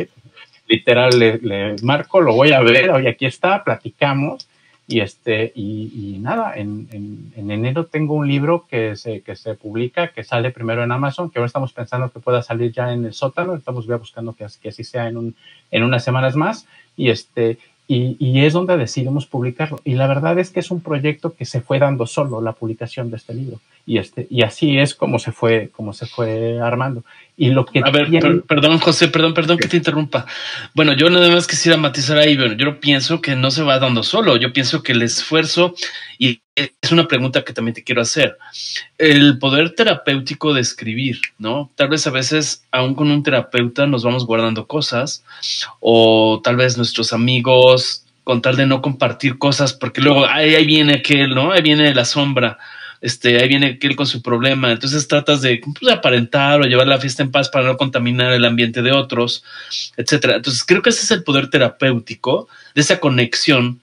[0.69, 4.47] literal le, le marco, lo voy a ver, hoy aquí está, platicamos
[4.87, 10.09] y, este, y, nada, en, en, enero tengo un libro que se, que se publica,
[10.09, 13.15] que sale primero en Amazon, que ahora estamos pensando que pueda salir ya en el
[13.15, 15.35] sótano, estamos buscando que, que así sea en, un,
[15.71, 16.67] en unas semanas más.
[16.97, 17.59] Y, este,
[17.89, 19.81] y, y, es donde decidimos publicarlo.
[19.85, 23.11] Y la verdad es que es un proyecto que se fue dando solo la publicación
[23.11, 23.61] de este libro.
[23.87, 27.05] Y, este, y así es como se fue, como se fue armando.
[27.37, 28.09] Y lo que a ver,
[28.47, 30.25] perdón, José, perdón, perdón que te interrumpa.
[30.73, 34.03] Bueno, yo nada más quisiera matizar ahí, pero yo pienso que no se va dando
[34.03, 34.37] solo.
[34.37, 35.75] Yo pienso que el esfuerzo,
[36.19, 38.39] y es una pregunta que también te quiero hacer,
[38.97, 41.71] el poder terapéutico de escribir, ¿no?
[41.75, 45.25] Tal vez a veces, aún con un terapeuta, nos vamos guardando cosas,
[45.81, 50.65] o tal vez nuestros amigos, con tal de no compartir cosas, porque luego ahí, ahí
[50.65, 51.53] viene aquel, ¿no?
[51.53, 52.57] Ahí viene la sombra
[53.05, 56.99] este, ahí viene él con su problema, entonces tratas de, pues, aparentar o llevar la
[56.99, 59.45] fiesta en paz para no contaminar el ambiente de otros,
[59.99, 60.37] etcétera.
[60.37, 63.83] Entonces creo que ese es el poder terapéutico de esa conexión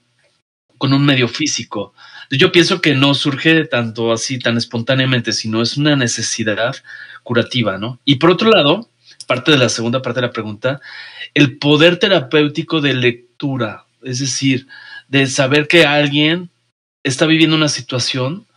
[0.76, 1.94] con un medio físico.
[2.32, 6.74] Yo pienso que no surge tanto así, tan espontáneamente, sino es una necesidad
[7.22, 8.00] curativa, ¿no?
[8.04, 8.88] Y por otro lado,
[9.28, 10.80] parte de la segunda parte de la pregunta,
[11.32, 14.66] el poder terapéutico de lectura, es decir,
[15.06, 16.50] de saber que alguien
[17.04, 18.48] está viviendo una situación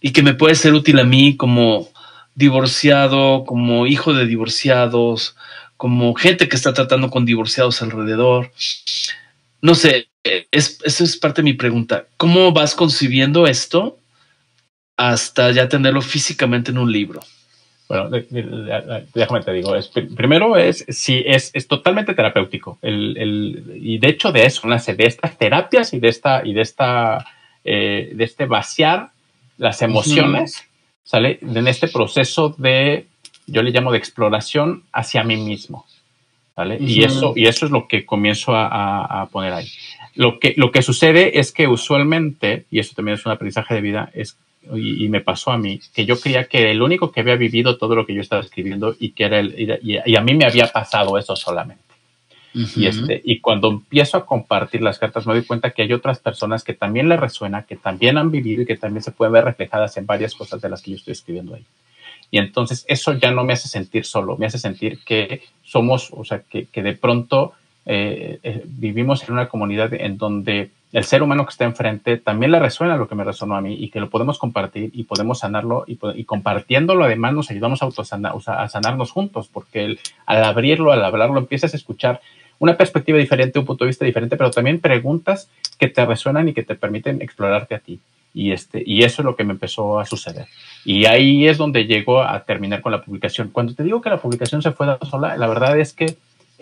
[0.00, 1.88] y que me puede ser útil a mí como
[2.34, 5.36] divorciado, como hijo de divorciados,
[5.76, 8.52] como gente que está tratando con divorciados alrededor.
[9.60, 12.06] No sé, es, eso es parte de mi pregunta.
[12.16, 13.98] ¿Cómo vas concibiendo esto
[14.96, 17.20] hasta ya tenerlo físicamente en un libro?
[17.86, 19.74] Bueno, déjame te digo,
[20.16, 22.78] primero es, sí, es, es totalmente terapéutico.
[22.80, 26.62] El, el, y de hecho de eso de estas terapias y de esta, y de
[26.62, 27.26] esta,
[27.62, 29.10] eh, de este vaciar
[29.58, 30.64] las emociones,
[31.02, 31.38] ¿sale?
[31.42, 33.06] En este proceso de,
[33.46, 35.86] yo le llamo de exploración hacia mí mismo,
[36.56, 36.78] ¿vale?
[36.80, 39.68] y, eso, y eso es lo que comienzo a, a, poner ahí.
[40.14, 43.80] Lo que, lo que sucede es que usualmente, y eso también es un aprendizaje de
[43.80, 44.36] vida, es
[44.72, 47.94] y, me pasó a mí, que yo creía que el único que había vivido todo
[47.94, 51.18] lo que yo estaba escribiendo y que era el, y a mí me había pasado
[51.18, 51.93] eso solamente
[52.54, 56.20] y, este, y cuando empiezo a compartir las cartas me doy cuenta que hay otras
[56.20, 59.44] personas que también les resuena, que también han vivido y que también se pueden ver
[59.44, 61.64] reflejadas en varias cosas de las que yo estoy escribiendo ahí.
[62.30, 66.24] Y entonces eso ya no me hace sentir solo, me hace sentir que somos, o
[66.24, 67.54] sea, que, que de pronto
[67.86, 72.52] eh, eh, vivimos en una comunidad en donde el ser humano que está enfrente también
[72.52, 75.40] le resuena lo que me resonó a mí y que lo podemos compartir y podemos
[75.40, 77.88] sanarlo y, y compartiéndolo además nos ayudamos a,
[78.62, 82.20] a sanarnos juntos porque al abrirlo, al hablarlo, empiezas a escuchar
[82.58, 85.48] una perspectiva diferente, un punto de vista diferente, pero también preguntas
[85.78, 88.00] que te resuenan y que te permiten explorarte a ti.
[88.32, 90.46] Y, este, y eso es lo que me empezó a suceder.
[90.84, 93.50] Y ahí es donde llego a terminar con la publicación.
[93.50, 96.16] Cuando te digo que la publicación se fue sola, la verdad es que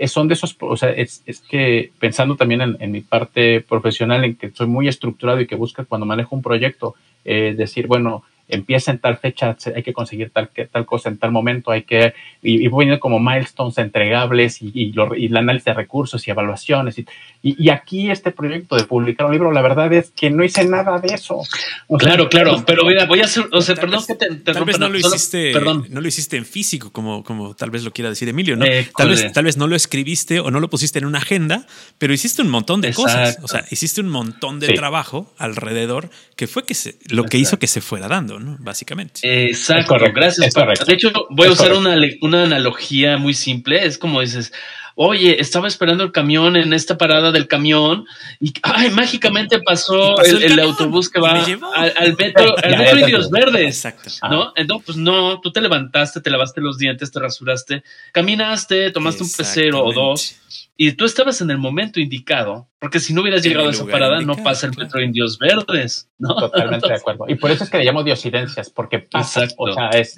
[0.06, 4.36] son de esos, o sea, es, es que pensando también en, mi parte profesional, en
[4.36, 8.90] que soy muy estructurado y que busco cuando manejo un proyecto, eh, decir, bueno, empieza
[8.90, 12.64] en tal fecha, hay que conseguir tal, tal cosa en tal momento, hay que, y,
[12.64, 16.98] y poniendo como milestones entregables y, y, y, el análisis de recursos y evaluaciones.
[16.98, 17.06] Y,
[17.42, 20.98] y, aquí este proyecto de publicar un libro, la verdad es que no hice nada
[20.98, 21.42] de eso.
[21.98, 24.88] claro, claro, pero mira, voy a hacer, o sea, perdón que te, Tal vez no
[24.88, 28.56] lo hiciste, no lo hiciste en físico, como, como tal vez lo quiera decir Emilio,
[28.56, 28.64] ¿no?
[28.64, 31.66] Eh, tal, vez, tal vez no lo escribiste o no lo pusiste en una agenda,
[31.98, 33.38] pero hiciste un montón de cosas.
[33.42, 37.58] O sea, hiciste un montón de trabajo alrededor que fue que se, lo que hizo
[37.58, 38.56] que se fuera dando, ¿no?
[38.58, 39.20] Básicamente.
[39.46, 40.54] Exacto, gracias.
[40.86, 43.84] De hecho, voy a usar una, una analogía muy simple.
[43.84, 44.52] Es como dices,
[44.94, 48.06] oye, estaba esperando el camión en esta parada del camión
[48.40, 53.84] y ay, mágicamente pasó, el, autobús que va al, metro, al metro Indios Verdes.
[53.84, 54.10] Exacto.
[54.28, 54.52] ¿No?
[54.56, 59.30] Entonces, pues no, tú te levantaste, te lavaste los dientes, te rasuraste, caminaste, tomaste un
[59.30, 60.36] pecero o dos
[60.76, 64.20] y tú estabas en el momento indicado, porque si no hubieras llegado a esa parada,
[64.22, 66.34] no pasa el metro Indios Verdes, ¿no?
[66.34, 67.26] Totalmente de acuerdo.
[67.28, 70.16] Y por eso es que le llamo diosidencias, porque pasa, o sea, es,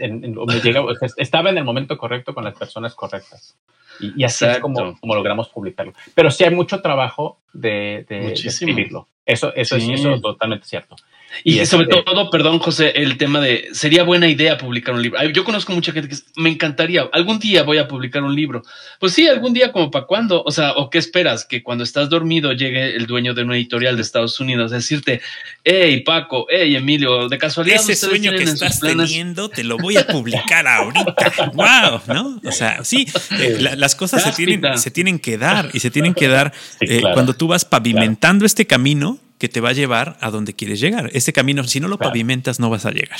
[1.16, 3.58] estaba en el momento correcto con las personas correctas.
[4.00, 5.92] Y, así es como, como, logramos publicarlo.
[6.14, 9.08] Pero sí hay mucho trabajo de, de, escribirlo.
[9.24, 10.96] Eso, eso, es, eso es totalmente cierto.
[11.42, 15.22] Y, sobre todo, perdón, José, el tema de sería buena idea publicar un libro.
[15.30, 18.62] Yo conozco mucha gente que me encantaría, algún día voy a publicar un libro.
[19.00, 20.42] Pues sí, algún día, como para cuándo.
[20.44, 21.44] O sea, ¿o qué esperas?
[21.44, 25.20] Que cuando estás dormido llegue el dueño de una editorial de Estados Unidos a decirte,
[25.64, 27.76] hey, Paco, hey, Emilio, de casualidad.
[27.76, 31.50] Ese sueño que estás teniendo te lo voy a publicar ahorita.
[31.54, 32.40] wow, ¿no?
[32.44, 33.06] O sea, sí,
[33.38, 37.02] eh, las cosas se tienen, se tienen que dar y se tienen que dar eh,
[37.12, 41.10] cuando tú vas pavimentando este camino que te va a llevar a donde quieres llegar.
[41.12, 43.18] Este camino, si no lo pavimentas, no vas a llegar.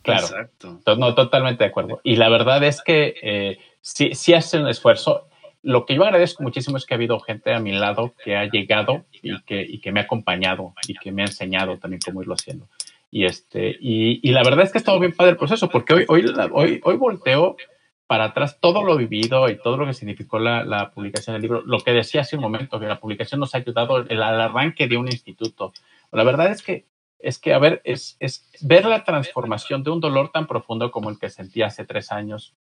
[0.00, 0.24] Claro.
[0.24, 0.80] Exacto.
[0.96, 2.00] No, totalmente de acuerdo.
[2.02, 5.28] Y la verdad es que eh, si sí, hace un esfuerzo.
[5.62, 8.46] Lo que yo agradezco muchísimo es que ha habido gente a mi lado que ha
[8.46, 12.22] llegado y que, y que me ha acompañado y que me ha enseñado también cómo
[12.22, 12.66] irlo haciendo.
[13.10, 15.92] Y, este, y, y la verdad es que ha estado bien padre el proceso, porque
[15.92, 17.58] hoy, hoy, hoy, hoy volteo
[18.08, 21.62] para atrás todo lo vivido y todo lo que significó la, publicación del libro.
[21.64, 24.88] Lo que decía hace un momento, que la publicación nos ha ayudado el, al arranque
[24.88, 25.72] de un instituto.
[26.10, 26.86] La verdad es que,
[27.18, 31.10] es que a ver, es, es ver la transformación de un dolor tan profundo como
[31.10, 32.54] el que sentí hace tres años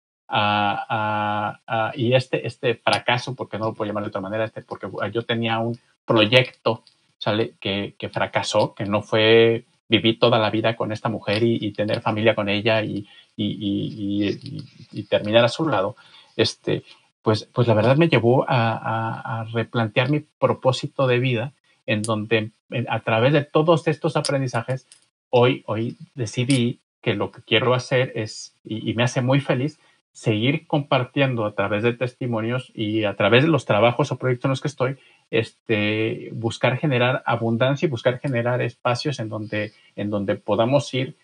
[1.95, 5.23] y este, este fracaso, porque no lo puedo llamar de otra manera, este, porque yo
[5.23, 6.83] tenía un proyecto
[7.17, 7.55] ¿sale?
[7.59, 11.71] Que, que fracasó, que no fue vivir toda la vida con esta mujer y, y
[11.71, 15.95] tener familia con ella y, y, terminar a su lado,
[16.35, 16.83] este,
[17.21, 21.53] pues, pues la verdad me llevó a, replantear mi propósito de vida,
[21.85, 22.51] en donde
[22.89, 24.87] a través de todos estos aprendizajes,
[25.29, 29.79] hoy, hoy decidí que lo que quiero hacer es, y, me hace muy feliz,
[30.11, 34.49] seguir compartiendo a través de testimonios y a través de los trabajos o proyectos en
[34.49, 34.97] los que estoy,
[35.29, 41.15] este, buscar generar abundancia y buscar generar espacios en donde, en donde podamos ir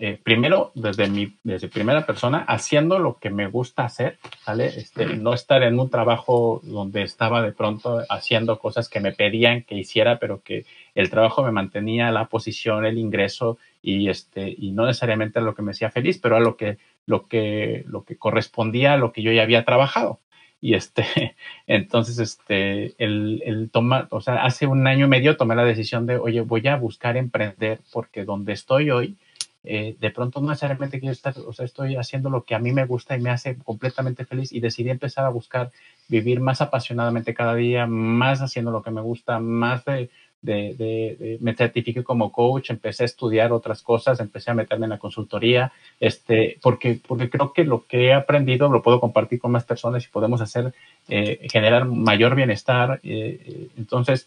[0.00, 4.66] eh, primero desde mi desde primera persona haciendo lo que me gusta hacer ¿vale?
[4.66, 9.64] este, no estar en un trabajo donde estaba de pronto haciendo cosas que me pedían
[9.64, 14.70] que hiciera pero que el trabajo me mantenía la posición el ingreso y este y
[14.70, 18.04] no necesariamente a lo que me hacía feliz pero a lo que lo que lo
[18.04, 20.20] que correspondía a lo que yo ya había trabajado
[20.60, 21.34] y este
[21.66, 26.06] entonces este el, el toma o sea hace un año y medio tomé la decisión
[26.06, 29.16] de oye voy a buscar emprender porque donde estoy hoy
[29.70, 32.72] eh, de pronto no necesariamente quiero estar, o sea, estoy haciendo lo que a mí
[32.72, 35.72] me gusta y me hace completamente feliz y decidí empezar a buscar
[36.08, 40.08] vivir más apasionadamente cada día, más haciendo lo que me gusta, más de,
[40.40, 44.98] de, me certifiqué como coach, empecé a estudiar otras cosas, empecé a meterme en la
[44.98, 49.64] consultoría, este, porque, porque creo que lo que he aprendido lo puedo compartir con más
[49.64, 50.72] personas y podemos hacer,
[51.10, 53.00] eh, generar mayor bienestar.
[53.02, 54.26] Eh, entonces,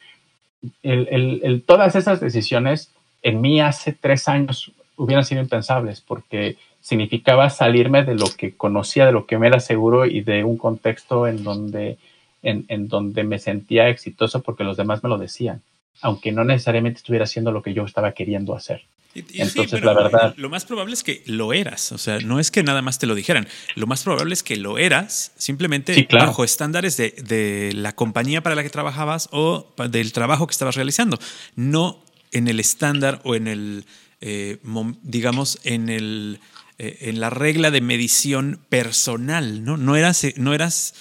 [0.84, 2.92] el, el, todas esas decisiones
[3.24, 4.72] en mí hace tres años
[5.02, 9.60] hubieran sido impensables porque significaba salirme de lo que conocía, de lo que me era
[9.60, 11.97] seguro y de un contexto en donde,
[12.43, 15.62] en, en donde me sentía exitoso porque los demás me lo decían,
[16.02, 18.84] aunque no necesariamente estuviera haciendo lo que yo estaba queriendo hacer.
[19.14, 20.34] Entonces, la verdad.
[20.38, 21.91] Lo más probable es que lo eras.
[21.91, 23.45] O sea, no es que nada más te lo dijeran.
[23.76, 28.56] Lo más probable es que lo eras simplemente bajo estándares de, de, la compañía para
[28.56, 31.20] la que trabajabas o del trabajo que estabas realizando.
[31.56, 31.99] No
[32.32, 33.84] en el estándar o en el
[34.22, 34.59] eh,
[35.01, 36.39] digamos, en, el,
[36.78, 39.78] eh, en la regla de medición personal, ¿no?
[39.78, 40.93] No eras, eh, no eras,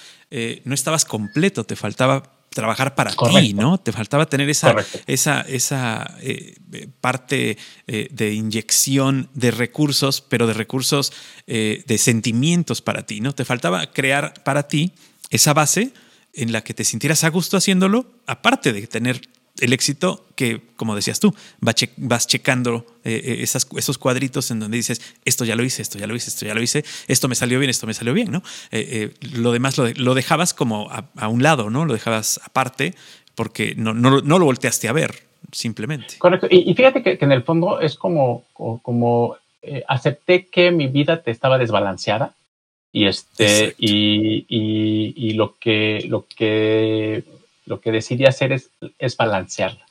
[0.63, 3.77] no estabas completo, te faltaba trabajar para ti, ¿no?
[3.77, 4.73] Te faltaba tener esa,
[5.05, 6.17] esa, esa
[7.01, 11.11] parte de inyección de recursos, pero de recursos
[11.45, 13.33] de sentimientos para ti, ¿no?
[13.33, 14.93] Te faltaba crear para ti
[15.31, 15.91] esa base
[16.33, 19.27] en la que te sintieras a gusto haciéndolo, aparte de tener
[19.59, 24.77] el éxito que, como decías tú, vas checando eh, eh, esas, esos cuadritos en donde
[24.77, 27.35] dices, esto ya lo hice, esto ya lo hice, esto ya lo hice, esto me
[27.35, 28.41] salió bien, esto me salió bien, ¿no?
[28.71, 31.85] Eh, lo demás lo, dejabas como a, un lado, ¿no?
[31.85, 32.95] Lo dejabas aparte
[33.35, 36.15] porque no, no, no lo volteaste a ver, simplemente.
[36.17, 36.47] Correcto.
[36.49, 39.37] Y, fíjate que, en el fondo es como, como
[39.87, 42.33] acepté que mi vida te estaba desbalanceada
[42.91, 47.23] y este y, y, y, lo que lo que
[47.65, 49.85] lo que decidí hacer es, es balancearla.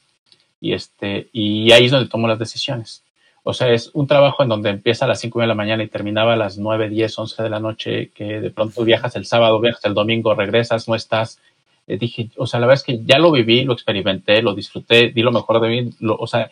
[0.60, 3.02] Y, este, y ahí es donde tomo las decisiones.
[3.42, 5.88] o sea, es un trabajo en donde empieza a las 5 de la mañana y
[5.88, 9.60] terminaba a las 9, 10, 11 de la noche, que de pronto viajas el sábado,
[9.60, 11.40] viajas el domingo, regresas, no estás.
[11.86, 15.10] Eh, dije, o sea, la verdad es que ya lo viví, lo experimenté, lo disfruté,
[15.10, 16.50] di lo mejor de mí, o sea,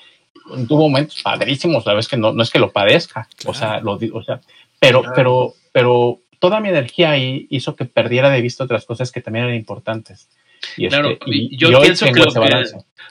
[0.66, 3.80] tuvo momentos padrísimos, la verdad es que no, no es que lo padezca, o sea,
[3.80, 4.40] lo, o sea,
[4.80, 9.20] pero, pero, pero toda mi energía ahí hizo que perdiera de vista otras cosas que
[9.20, 10.28] también eran importantes.
[10.76, 12.22] Y claro, este, yo pienso que,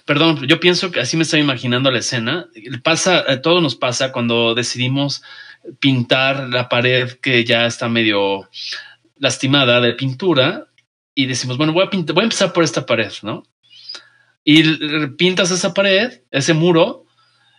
[0.06, 2.48] perdón, yo pienso que así me estoy imaginando la escena.
[2.84, 5.24] Pasa, a todos nos pasa cuando decidimos
[5.80, 8.50] pintar la pared que ya está medio
[9.18, 10.68] lastimada de pintura
[11.14, 13.44] y decimos, bueno, voy a pintar, voy a empezar por esta pared, ¿no?
[14.44, 17.06] Y pintas esa pared, ese muro,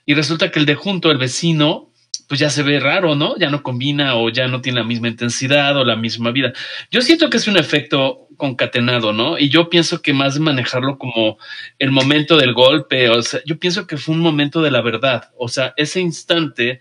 [0.06, 1.92] y resulta que el de junto, el vecino,
[2.28, 3.36] pues ya se ve raro, ¿no?
[3.36, 6.52] Ya no combina o ya no tiene la misma intensidad o la misma vida.
[6.90, 9.38] Yo siento que es un efecto concatenado, ¿no?
[9.38, 11.36] Y yo pienso que más manejarlo como
[11.78, 15.30] el momento del golpe, o sea, yo pienso que fue un momento de la verdad,
[15.36, 16.80] o sea, ese instante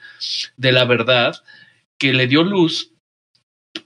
[0.55, 1.35] de la verdad
[1.97, 2.93] que le dio luz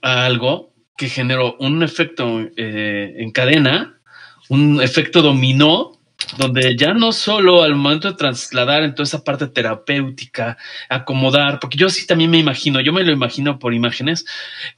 [0.02, 4.00] a algo que generó un efecto eh, en cadena,
[4.48, 5.98] un efecto dominó
[6.38, 10.56] donde ya no solo al momento de trasladar en toda esa parte terapéutica,
[10.88, 14.24] acomodar, porque yo sí también me imagino, yo me lo imagino por imágenes,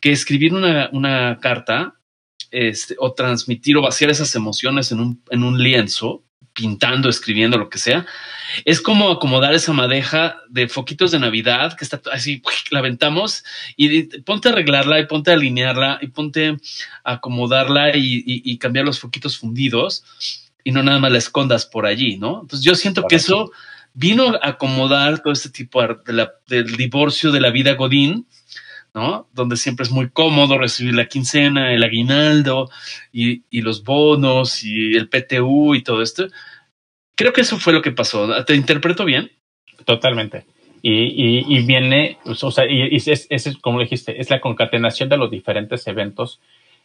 [0.01, 1.95] que escribir una, una carta
[2.51, 6.23] este, o transmitir o vaciar esas emociones en un, en un lienzo,
[6.53, 8.07] pintando, escribiendo, lo que sea,
[8.65, 13.43] es como acomodar esa madeja de foquitos de Navidad que está así, la aventamos
[13.77, 16.57] y ponte a arreglarla y ponte a alinearla y ponte
[17.03, 20.05] a acomodarla y, y cambiar los foquitos fundidos
[20.65, 22.41] y no nada más la escondas por allí, ¿no?
[22.41, 23.53] Entonces yo siento que eso
[23.93, 28.27] vino a acomodar todo este tipo de del divorcio de la vida Godín,
[28.95, 29.29] ¿no?
[29.33, 32.71] Donde siempre es muy cómodo recibir la quincena, el aguinaldo
[33.13, 36.29] y, y los bonos y el PTU y todo esto.
[37.17, 38.45] Creo que eso fue lo que pasó.
[38.45, 39.31] ¿Te interpreto bien?
[39.85, 40.47] Totalmente.
[40.87, 45.31] Y, y, viene, o sea, y, es, es, como dijiste, es la concatenación de los
[45.31, 46.41] diferentes eventos,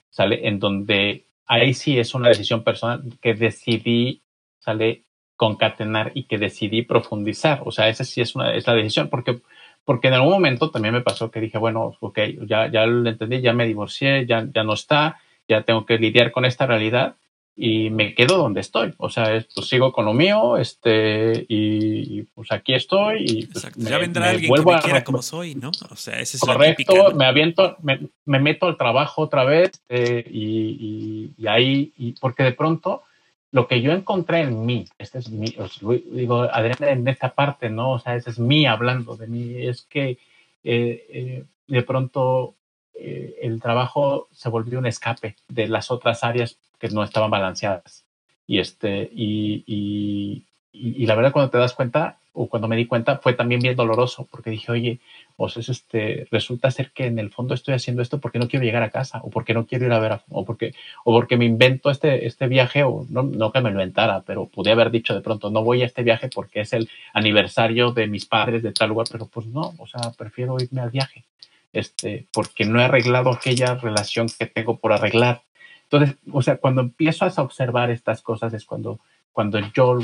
[0.09, 0.47] ¿sale?
[0.47, 4.21] En donde ahí sí es una decisión personal que decidí,
[4.59, 5.03] sale,
[5.35, 7.61] concatenar y que decidí profundizar.
[7.65, 9.41] O sea, esa sí es, una, es la decisión, porque,
[9.85, 13.41] porque en algún momento también me pasó que dije, bueno, ok, ya, ya lo entendí,
[13.41, 17.15] ya me divorcié, ya, ya no está, ya tengo que lidiar con esta realidad
[17.61, 18.93] y me quedo donde estoy.
[18.97, 23.25] O sea, esto, sigo con lo mío, este, y, pues aquí estoy.
[23.27, 25.71] Y pues, ya vendrá alguien que me quiera como soy, ¿no?
[25.89, 30.23] O sea, ese es Correcto, me aviento, me, me, meto al trabajo otra vez eh,
[30.31, 33.03] y, y, ahí, y porque de pronto
[33.51, 35.79] lo que yo encontré en mí, este es mi, os
[36.11, 37.93] digo, Adrián, en esta parte, ¿no?
[37.93, 40.19] O sea, ese es mí hablando de mí, es que
[40.63, 42.55] eh, eh, de pronto
[42.93, 48.05] eh, el trabajo se volvió un escape de las otras áreas que no estaban balanceadas.
[48.45, 52.85] Y, este, y, y, y, la verdad cuando te das cuenta, o cuando me di
[52.85, 54.99] cuenta, fue también bien doloroso, porque dije, oye,
[55.35, 58.63] o sea, este, resulta ser que en el fondo estoy haciendo esto porque no quiero
[58.63, 61.45] llegar a casa, o porque no quiero ir a ver, o porque, o porque me
[61.45, 65.21] invento este, este viaje, o no, no que me inventara, pero pude haber dicho de
[65.21, 68.89] pronto, no voy a este viaje porque es el aniversario de mis padres de tal
[68.89, 71.25] lugar, pero pues no, o sea, prefiero irme al viaje
[71.73, 75.43] este, porque no he arreglado aquella relación que tengo por arreglar.
[75.83, 78.99] Entonces, o sea, cuando empiezo a observar estas cosas es cuando,
[79.31, 79.99] cuando yo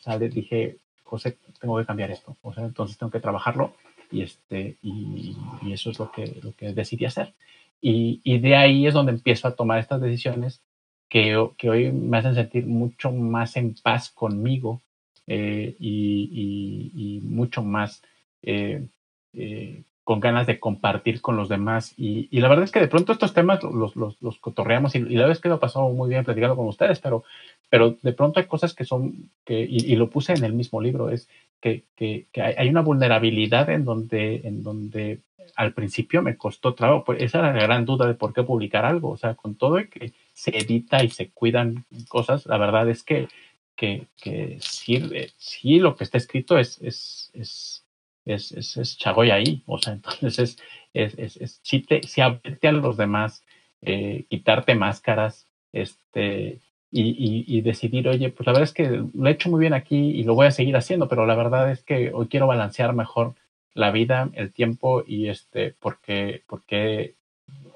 [0.00, 0.28] ¿sale?
[0.28, 2.36] dije, José, tengo que cambiar esto.
[2.42, 3.74] O sea, entonces tengo que trabajarlo
[4.10, 7.34] y, este, y, y eso es lo que, lo que decidí hacer.
[7.80, 10.62] Y, y, de ahí es donde empiezo a tomar estas decisiones
[11.08, 14.80] que, que hoy me hacen sentir mucho más en paz conmigo
[15.26, 18.02] eh, y, y, mucho más
[18.42, 18.86] eh,
[19.32, 21.94] eh, con ganas de compartir con los demás.
[21.96, 25.00] Y, y, la verdad es que de pronto estos temas los, los, los cotorreamos y,
[25.00, 27.24] la verdad es que lo pasado muy bien platicando con ustedes, pero,
[27.70, 31.08] pero de pronto hay cosas que son, que, y, lo puse en el mismo libro,
[31.08, 31.28] es
[31.60, 35.20] que, que, que hay, una vulnerabilidad en donde, en donde
[35.56, 37.04] al principio me costó trabajo.
[37.04, 39.10] Pues esa era la gran duda de por qué publicar algo.
[39.10, 43.02] O sea, con todo y que se edita y se cuidan cosas, la verdad es
[43.02, 43.28] que,
[43.74, 45.02] que, que sí,
[45.38, 47.83] sí lo que está escrito es, es, es
[48.24, 49.62] es, es, es Chagoy ahí.
[49.66, 50.58] O sea, entonces
[50.92, 52.40] es, es, es, si, te, si a
[52.72, 53.44] los demás,
[53.82, 56.60] eh, quitarte máscaras, este,
[56.96, 59.96] y, y, decidir, oye, pues la verdad es que lo he hecho muy bien aquí
[59.96, 63.34] y lo voy a seguir haciendo, pero la verdad es que hoy quiero balancear mejor
[63.74, 67.16] la vida, el tiempo y este, porque, porque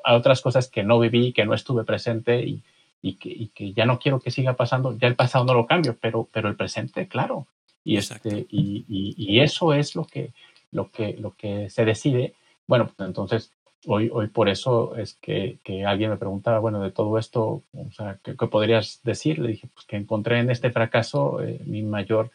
[0.05, 2.63] hay otras cosas que no viví, que no estuve presente y,
[3.03, 4.97] y, que, que ya no quiero que siga pasando.
[4.97, 7.49] Ya el pasado no lo cambio, pero, pero el presente, claro,
[7.89, 10.33] y, este, y, y, y, eso es lo que,
[10.73, 12.35] lo, que, lo que se decide.
[12.67, 13.53] Bueno, pues entonces,
[13.87, 17.91] hoy, hoy por eso es que, que alguien me preguntaba, bueno, de todo esto, o
[17.93, 19.39] sea, ¿qué, qué podrías decir?
[19.39, 22.31] Le dije, pues que encontré en este fracaso eh, mi mayor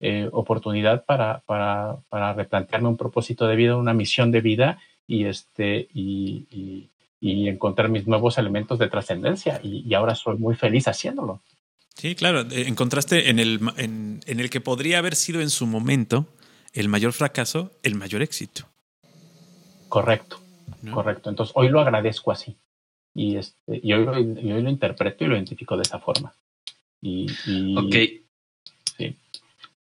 [0.00, 5.24] eh, oportunidad para, para, para, replantearme un propósito de vida, una misión de vida y,
[5.24, 6.90] este, y,
[7.20, 9.58] y, encontrar mis nuevos elementos de trascendencia.
[9.62, 11.40] Y, ahora soy muy feliz haciéndolo.
[11.98, 15.66] Sí, claro, eh, encontraste en el, en, en el que podría haber sido en su
[15.66, 16.26] momento
[16.72, 18.68] el mayor fracaso, el mayor éxito.
[19.88, 20.40] Correcto,
[20.92, 21.28] correcto.
[21.28, 22.56] Entonces hoy lo agradezco así.
[23.14, 26.32] Y, este, y, hoy, lo, hoy lo interpreto y lo identifico de esa forma.
[27.02, 27.26] Y,
[27.76, 27.96] ok.
[28.96, 29.16] Sí.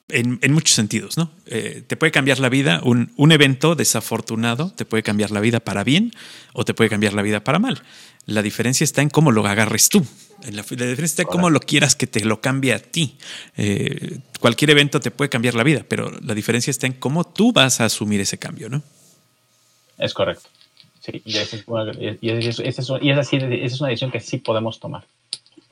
[0.10, 1.32] en, muchos sentidos, ¿no?
[1.48, 5.60] Eh, te puede cambiar la vida, un, un, evento desafortunado te puede cambiar la vida
[5.60, 6.14] para bien
[6.54, 7.82] o te puede cambiar la vida para mal.
[8.28, 10.06] La diferencia está en cómo lo agarres tú.
[10.44, 13.18] La, la diferencia está en cómo lo quieras que te lo cambie a ti.
[14.40, 17.82] cualquier evento te puede cambiar la vida, pero la diferencia está en cómo tú vas
[17.82, 18.84] a asumir ese cambio, ¿no?
[20.00, 20.50] Es correcto.
[21.02, 25.04] Sí, y, esa es, así, esa es una decisión que sí podemos tomar.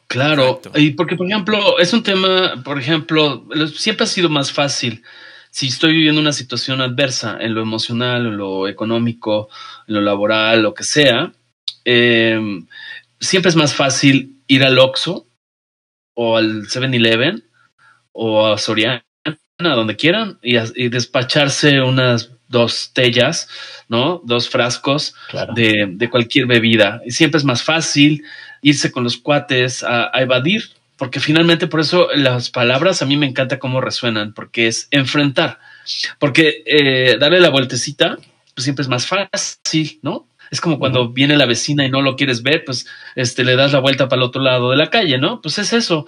[0.07, 5.03] Claro, y porque, por ejemplo, es un tema, por ejemplo, siempre ha sido más fácil
[5.51, 9.49] si estoy viviendo una situación adversa en lo emocional, en lo económico,
[9.88, 11.34] en lo laboral, lo que sea,
[11.84, 12.67] em,
[13.19, 15.28] siempre es más fácil ir al Oxxo
[16.13, 17.43] o al 7-Eleven
[18.13, 23.49] o a Soriana, a donde quieran, y, y despacharse unas dos tellas,
[23.87, 24.21] ¿no?
[24.23, 25.15] Dos frascos
[25.55, 27.01] de, cualquier bebida.
[27.05, 28.23] Y siempre es más fácil
[28.61, 30.63] irse con los cuates a, evadir,
[30.97, 35.59] porque finalmente por eso las palabras a mí me encanta cómo resuenan, porque es enfrentar.
[36.19, 38.17] Porque eh, darle la vueltecita,
[38.55, 40.27] pues siempre es más fácil, ¿no?
[40.49, 43.73] Es como cuando viene la vecina y no lo quieres ver, pues este, le das
[43.73, 45.41] la vuelta para el otro lado de la calle, ¿no?
[45.41, 46.05] Pues es eso.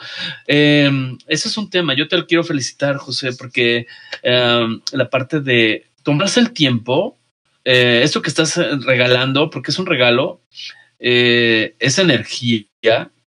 [0.47, 1.93] Em, ese es un tema.
[1.93, 3.87] Yo te lo quiero felicitar, José, porque
[4.23, 7.17] em, la parte de tomarse el tiempo,
[7.65, 10.41] eh, esto que estás regalando, porque es un regalo,
[10.99, 12.65] eh, esa energía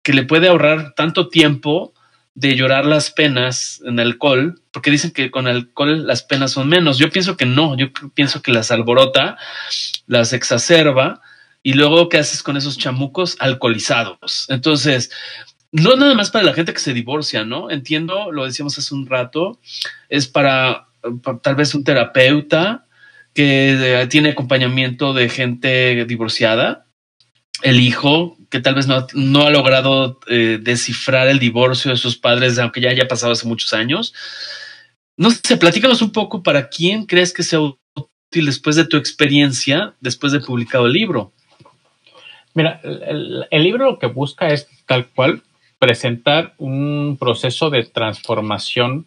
[0.03, 1.93] que le puede ahorrar tanto tiempo
[2.35, 6.99] de llorar las penas en alcohol, porque dicen que con alcohol las penas son menos.
[6.99, 9.39] Yo pienso que no, yo pienso que las alborota,
[10.07, 11.23] las exacerba,
[11.63, 14.47] y luego ¿qué haces con esos chamucos alcoholizados?
[14.51, 15.11] Entonces,
[15.73, 17.71] no nada más para la gente que se divorcia, ¿no?
[17.71, 19.59] Entiendo, lo decíamos hace un rato,
[20.09, 20.89] es para
[21.43, 22.87] tal vez un terapeuta
[23.35, 26.87] que eh, tiene acompañamiento de gente divorciada,
[27.63, 32.17] el hijo que tal vez no, no ha logrado eh, descifrar el divorcio de sus
[32.17, 34.15] padres, aunque ya haya pasado hace muchos años.
[35.17, 39.95] No sé, platícanos un poco para quién crees que sea útil después de tu experiencia,
[40.01, 41.33] después de publicado el libro.
[42.55, 45.43] Mira, el, el libro lo que busca es tal cual
[45.79, 49.07] presentar un proceso de transformación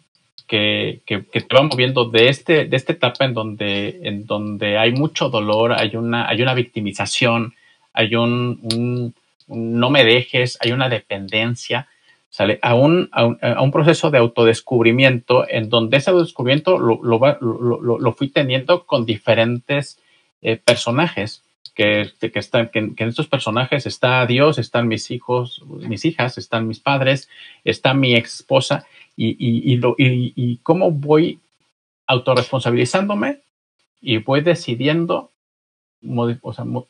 [0.50, 4.90] que, que, te va moviendo de, este, de esta etapa en donde, en donde hay
[4.90, 7.54] mucho dolor, hay una, hay una victimización,
[7.92, 9.14] hay un, un,
[9.46, 11.86] no me dejes, hay una dependencia,
[12.30, 12.58] ¿sale?
[12.62, 18.26] A un, a un, proceso de autodescubrimiento en donde ese descubrimiento lo, lo, lo, fui
[18.26, 20.00] teniendo con diferentes
[20.42, 21.44] eh, personajes.
[21.72, 26.68] Que, que, están, que, en estos personajes está Dios, están mis hijos, mis hijas, están
[26.68, 27.30] mis padres,
[27.64, 28.84] está mi ex esposa,
[29.16, 29.80] y, y,
[30.36, 31.40] y, cómo voy
[32.06, 33.40] autorresponsabilizándome
[34.00, 35.30] y voy decidiendo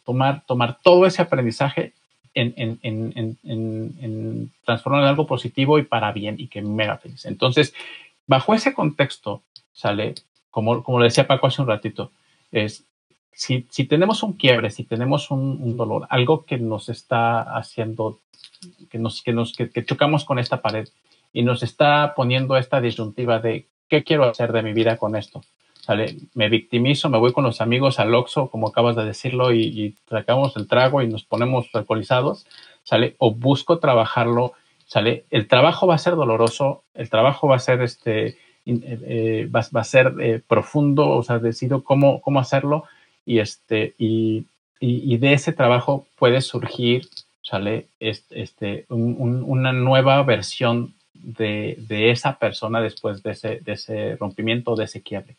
[0.05, 1.93] tomar, tomar todo ese aprendizaje
[2.35, 6.99] en, en, en, en, transformar en algo positivo y para bien y que me haga
[6.99, 7.25] feliz.
[7.27, 7.75] Entonces,
[8.27, 9.43] bajo ese contexto,
[9.73, 10.15] sale,
[10.51, 12.13] como, como le decía Paco hace un ratito,
[12.53, 12.85] es
[13.33, 18.21] si, si tenemos un quiebre, si tenemos un, dolor, algo que nos está haciendo,
[18.91, 20.89] que, nos, que, nos, que, chocamos con esta pared
[21.33, 25.43] y nos está poniendo esta disyuntiva de qué quiero hacer de mi vida con esto.
[25.81, 26.17] ¿Sale?
[26.35, 29.97] Me victimizo, me voy con los amigos al Oxxo, como acabas de decirlo, y, y
[30.09, 32.47] sacamos el trago y nos ponemos alcoholizados,
[32.85, 33.17] ¿sale?
[33.19, 34.53] O busco trabajarlo,
[34.87, 35.25] ¿sale?
[35.31, 38.37] El trabajo va a ser doloroso, el trabajo va a ser, este, eh,
[38.67, 42.85] eh, va, a ser eh, profundo, o sea, decido cómo, cómo hacerlo,
[43.25, 44.47] y, este, y,
[44.81, 47.09] y, de ese trabajo puede surgir,
[47.43, 47.87] ¿sale?
[48.01, 54.85] Este, una nueva versión de, de, esa persona después de ese, de ese rompimiento, de
[54.85, 55.37] ese quiebre.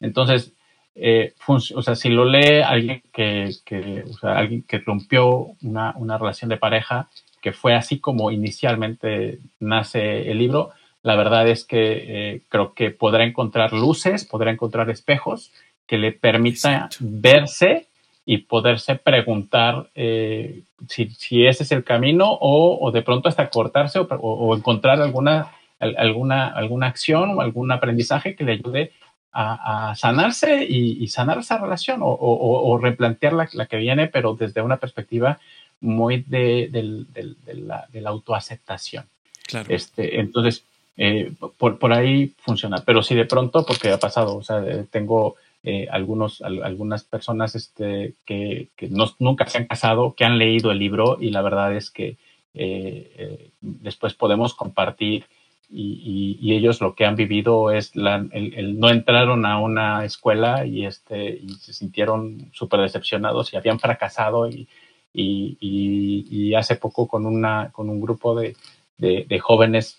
[0.00, 0.52] Entonces,
[0.94, 5.94] eh, o sea, si lo lee alguien que, que, o sea, alguien que rompió una,
[5.96, 7.08] una, relación de pareja,
[7.40, 10.72] que fue así como inicialmente nace el libro,
[11.02, 15.52] la verdad es que eh, creo que podrá encontrar luces, podrá encontrar espejos
[15.86, 17.88] que le permita verse
[18.24, 23.50] y poderse preguntar eh, si, si, ese es el camino o, o de pronto hasta
[23.50, 28.92] cortarse o, o, encontrar alguna, alguna, alguna acción o algún aprendizaje que le ayude
[29.32, 34.34] a, a sanarse y, y, sanar esa relación o, replantear la, la, que viene, pero
[34.34, 35.40] desde una perspectiva
[35.80, 39.06] muy de, de, de la, la, autoaceptación.
[39.46, 39.66] Claro.
[39.74, 40.64] Este, entonces,
[40.96, 45.36] eh, por, por ahí funciona, pero si de pronto, porque ha pasado, o sea, tengo
[45.64, 48.88] eh, algunos, algunas personas este, que, que
[49.20, 52.16] nunca se han casado, que han leído el libro y la verdad es que
[52.54, 55.24] eh, eh, después podemos compartir
[55.70, 60.84] y, y, ellos lo que han vivido es la, no entraron a una escuela y,
[60.84, 64.68] este, se sintieron súper decepcionados y habían fracasado y,
[65.14, 68.56] y, hace poco con, una, con un grupo de,
[68.98, 69.96] de jóvenes,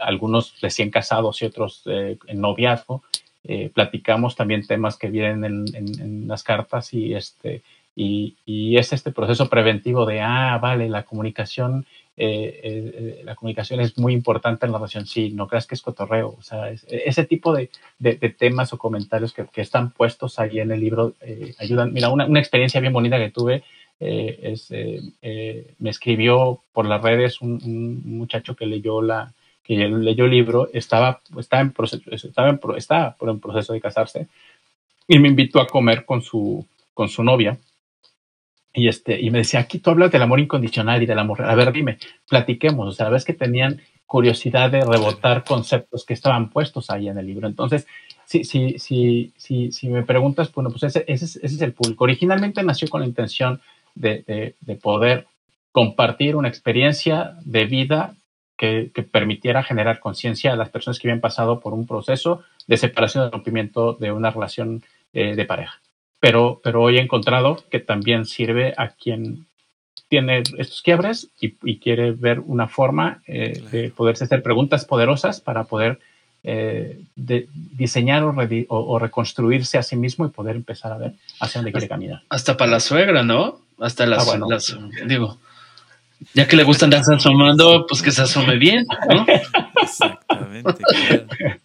[0.00, 3.02] algunos recién casados y otros en noviazgo,
[3.46, 7.62] eh, platicamos también temas que vienen en, las cartas y este
[7.94, 8.34] y,
[8.78, 11.84] es este proceso preventivo de ah vale la comunicación
[12.16, 15.82] eh, eh, la comunicación es muy importante en la relación sí no creas que es
[15.82, 17.68] cotorreo o sea ese tipo de,
[18.38, 21.12] temas o comentarios que, están puestos ahí en el libro
[21.58, 21.92] ayudan.
[21.92, 23.62] Mira una, una, experiencia bien bonita que tuve
[24.00, 29.34] es me escribió por las redes un muchacho que leyó la
[29.64, 34.28] que leyó el libro, estaba, estaba, en proceso, estaba, en, estaba un proceso de casarse
[35.08, 37.58] y me invitó a comer con su, con su novia.
[38.74, 41.42] Y, este, y me decía, aquí tú hablas del amor incondicional y del amor.
[41.42, 42.88] A ver, dime, platiquemos.
[42.88, 47.26] O sea, ves que tenían curiosidad de rebotar conceptos que estaban puestos ahí en el
[47.26, 47.48] libro.
[47.48, 47.86] Entonces,
[48.26, 52.04] si, si, si, si, si me preguntas, bueno, pues ese, ese, ese, es el público.
[52.04, 53.60] Originalmente nació con la intención
[53.94, 55.26] de, de, de poder
[55.72, 58.14] compartir una experiencia de vida
[58.92, 63.24] que, permitiera generar conciencia a las personas que habían pasado por un proceso de separación,
[63.24, 64.82] de rompimiento de una relación
[65.12, 65.80] eh, de pareja.
[66.20, 69.46] Pero, pero hoy he encontrado que también sirve a quien
[70.08, 75.64] tiene estos quiebres y, quiere ver una forma eh, de poderse hacer preguntas poderosas para
[75.64, 75.98] poder
[76.42, 81.88] eh, diseñar o, reconstruirse a sí mismo y poder empezar a ver hacia dónde quiere
[81.88, 82.22] caminar.
[82.28, 83.60] Hasta para la suegra, ¿no?
[83.80, 84.76] Hasta la, ah, las,
[85.06, 85.38] digo,
[86.32, 89.26] ya que le gusta andarse asomando, pues que se asome bien, ¿no?
[89.82, 90.82] Exactamente.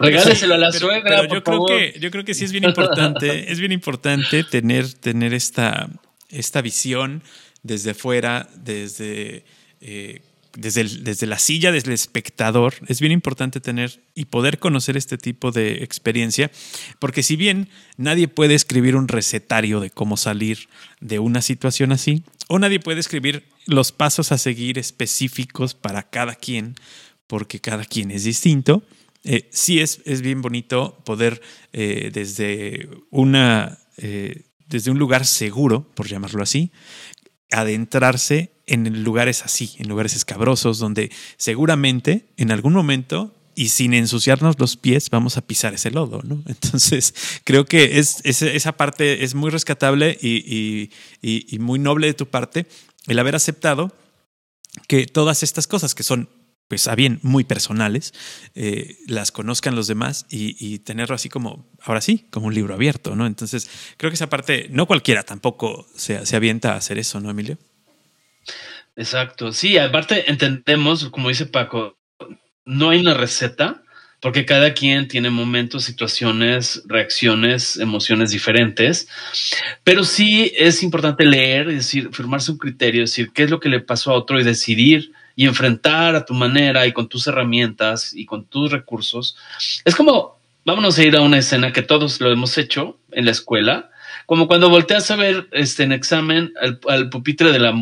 [0.00, 1.20] Regáleselo a la suegra.
[1.22, 4.92] Pero yo creo que, yo creo que sí es bien importante, es bien importante tener,
[4.94, 5.88] tener esta,
[6.30, 7.22] esta visión
[7.62, 9.44] desde fuera, desde
[9.80, 10.22] eh,
[10.56, 15.52] desde, desde la silla del espectador, es bien importante tener y poder conocer este tipo
[15.52, 16.50] de experiencia,
[16.98, 20.68] porque si bien nadie puede escribir un recetario de cómo salir
[21.00, 26.34] de una situación así, o nadie puede escribir los pasos a seguir específicos para cada
[26.34, 26.74] quien,
[27.26, 28.82] porque cada quien es distinto,
[29.24, 31.40] eh, sí es, es, bien bonito poder
[31.72, 33.78] eh, desde una...
[33.98, 36.72] Eh, desde un lugar seguro, por llamarlo así,
[37.50, 44.60] adentrarse en lugares así, en lugares escabrosos, donde seguramente en algún momento y sin ensuciarnos
[44.60, 46.42] los pies vamos a pisar ese lodo, ¿no?
[46.46, 50.90] Entonces, creo que es, esa parte es muy rescatable y,
[51.58, 52.66] muy noble de tu parte
[53.08, 53.92] el haber aceptado
[54.88, 56.28] que todas estas cosas que son,
[56.68, 58.12] pues, a bien, muy personales,
[58.54, 63.16] eh, las conozcan los demás y, tenerlo así como, ahora sí, como un libro abierto,
[63.16, 63.26] ¿no?
[63.26, 67.30] Entonces, creo que esa parte, no cualquiera tampoco se, se avienta a hacer eso, ¿no,
[67.30, 67.56] Emilio?
[68.96, 69.52] Exacto.
[69.52, 71.96] Sí, aparte entendemos, como dice Paco,
[72.64, 73.82] no hay una receta,
[74.20, 79.08] porque cada quien tiene momentos, situaciones, reacciones, emociones diferentes,
[79.84, 83.68] pero sí es importante leer, es decir, firmarse un criterio, decir qué es lo que
[83.68, 88.14] le pasó a otro y decidir y enfrentar a tu manera y con tus herramientas
[88.14, 89.36] y con tus recursos.
[89.84, 93.32] Es como, vámonos a ir a una escena que todos lo hemos hecho en la
[93.32, 93.90] escuela,
[94.26, 97.74] como cuando volteas a ver este, en examen al, pupitre de la,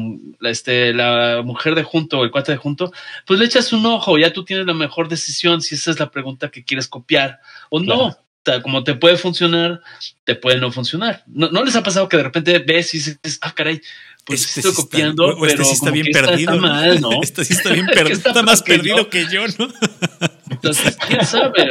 [0.42, 2.92] este, la mujer de junto o el cuate de junto,
[3.26, 6.10] pues le echas un ojo, ya tú tienes la mejor decisión si esa es la
[6.10, 7.40] pregunta que quieres copiar
[7.70, 8.16] o no.
[8.62, 9.80] Como te puede funcionar,
[10.24, 11.24] te puede no funcionar.
[11.26, 13.80] ¿No, ¿No les ha pasado que de repente ves y dices, ah, caray,
[14.24, 16.55] pues este estoy copiando, este pero este sí está bien perdido.
[16.55, 17.22] Está mal, ¿no?
[17.22, 18.16] Este sí está bien perdido.
[18.16, 19.68] está, más perdido que yo, ¿no?
[20.51, 21.66] Entonces, ¿quién sabe?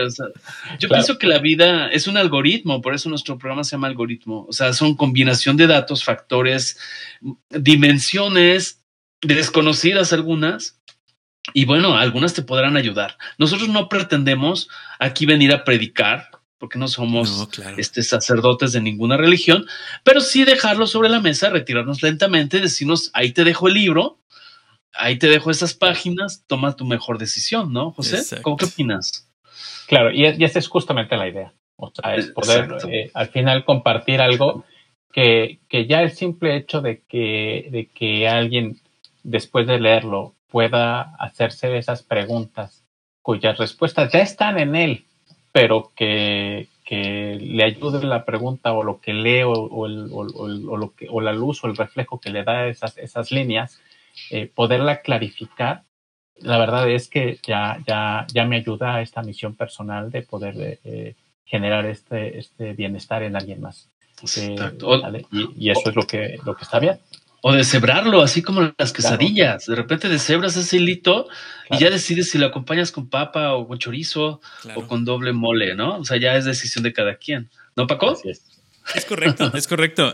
[0.80, 4.46] yo pienso que la vida es un algoritmo, por eso nuestro programa se llama algoritmo.
[4.48, 6.78] O sea, son combinación de datos, factores,
[7.50, 8.82] dimensiones
[9.22, 10.80] desconocidas algunas.
[11.54, 13.18] Y bueno, algunas te podrán ayudar.
[13.38, 14.70] Nosotros no pretendemos
[15.00, 16.30] aquí venir a predicar,
[16.64, 19.66] porque no somos este, sacerdotes de ninguna religión,
[20.06, 24.22] pero sí dejarlo sobre la mesa, retirarnos lentamente, decirnos, ahí te dejo el libro,
[24.94, 28.42] ahí te dejo esas páginas, toma tu mejor decisión, ¿no, José?
[28.42, 29.30] ¿Cómo qué opinas?
[29.88, 31.54] Claro, y, esa es justamente la idea.
[31.76, 34.64] O sea, es poder eh, al final compartir algo
[35.12, 38.80] que, que, ya el simple hecho de que, de que alguien
[39.24, 42.86] después de leerlo pueda hacerse esas preguntas
[43.22, 45.08] cuyas respuestas ya están en él,
[45.54, 51.08] pero que, que le ayude la pregunta o lo que lee o, o, lo que,
[51.10, 53.80] o la luz o el reflejo que le da esas, esas líneas,
[54.32, 55.84] eh, poderla clarificar,
[56.38, 60.80] la verdad es que ya, ya, ya me ayuda a esta misión personal de poder
[60.84, 61.16] eh,
[61.46, 63.90] generar este, este bienestar en alguien más.
[64.38, 64.56] Eh,
[65.56, 67.00] y, eso es lo que, lo que está bien.
[67.46, 69.66] O de cebrarlo, así como las quesadillas.
[69.66, 71.28] De repente cebras ese hilito
[71.70, 74.40] y ya decides si lo acompañas con papa o con chorizo
[74.76, 75.98] o con doble mole, ¿no?
[75.98, 77.50] O sea, ya es decisión de cada quien.
[77.76, 78.18] ¿No, Paco?
[78.24, 78.44] es.
[78.96, 80.12] Es correcto, es correcto.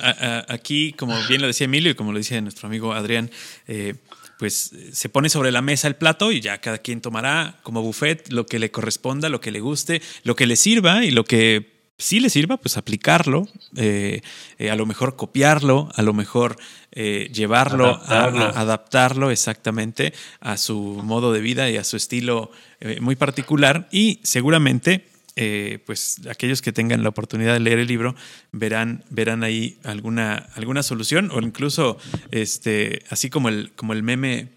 [0.47, 3.29] aquí, como bien lo decía Emilio y como lo decía nuestro amigo Adrián,
[3.67, 3.93] eh,
[4.39, 8.31] pues se pone sobre la mesa el plato y ya cada quien tomará como buffet
[8.31, 11.78] lo que le corresponda, lo que le guste, lo que le sirva y lo que
[11.99, 14.21] sí le sirva, pues aplicarlo, eh,
[14.57, 16.57] eh, a lo mejor copiarlo, a lo mejor
[16.91, 18.45] llevarlo, adaptarlo.
[18.45, 22.51] A, adaptarlo exactamente a su modo de vida y a su estilo
[22.99, 25.05] muy particular y seguramente
[25.41, 28.13] eh, pues aquellos que tengan la oportunidad de leer el libro
[28.51, 31.97] verán, verán ahí alguna, alguna solución o incluso
[32.31, 34.49] este, así como el, como el meme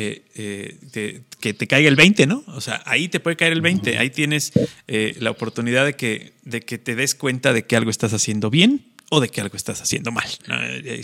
[0.00, 2.44] eh, eh, que te caiga el 20, ¿no?
[2.46, 4.52] O sea, ahí te puede caer el 20, ahí tienes
[4.86, 8.84] la oportunidad de que, de que te des cuenta de que algo estás haciendo bien
[9.10, 10.28] o de que algo estás haciendo mal.
[10.48, 11.02] Ahí,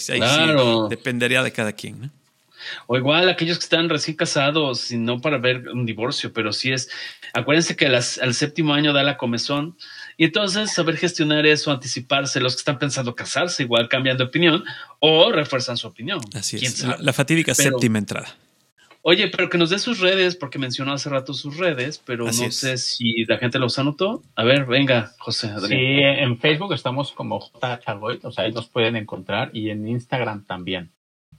[0.90, 2.10] dependería de cada quien, ¿no?
[2.86, 6.72] O igual aquellos que están recién casados, y no para ver un divorcio, pero sí
[6.72, 6.88] es,
[7.32, 9.76] acuérdense que al séptimo año da la comezón,
[10.16, 14.64] y entonces saber gestionar eso, anticiparse, los que están pensando casarse, igual cambian de opinión
[15.00, 16.20] o refuerzan su opinión.
[16.34, 18.34] Así es, la, fatídica séptima entrada.
[19.06, 22.32] Oye, pero que nos dé sus redes, porque mencionó hace rato sus redes, pero no
[22.32, 24.22] sé si la gente los anotó.
[24.34, 25.52] A ver, venga, José.
[25.68, 27.80] Sí, en Facebook estamos como J.
[28.22, 30.90] o sea, ahí nos pueden encontrar, y en Instagram también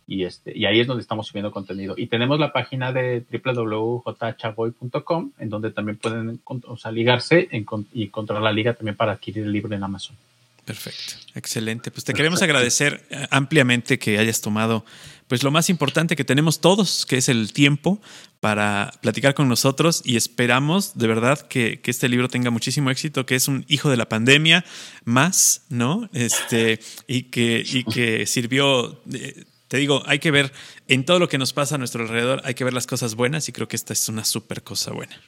[0.07, 1.95] y, este, y ahí es donde estamos subiendo contenido.
[1.97, 7.65] Y tenemos la página de www.jchagoy.com en donde también pueden o sea, ligarse y
[8.03, 10.15] encontrar la liga también para adquirir el libro en Amazon.
[10.63, 11.89] Perfecto, excelente.
[11.91, 14.83] Pues te queremos agradecer eh, ampliamente que hayas tomado
[15.27, 18.01] pues lo más importante que tenemos todos, que es el tiempo
[18.39, 23.25] para platicar con nosotros y esperamos de verdad que, que, este libro tenga muchísimo éxito,
[23.25, 24.65] que es un hijo de la pandemia
[25.03, 26.09] más, ¿no?
[26.13, 30.51] Este, y que, y que sirvió eh, te digo, hay que ver
[30.87, 33.49] en todo lo que nos pasa a nuestro alrededor, hay que ver las cosas buenas
[33.49, 35.19] y creo que esta es una súper cosa buena.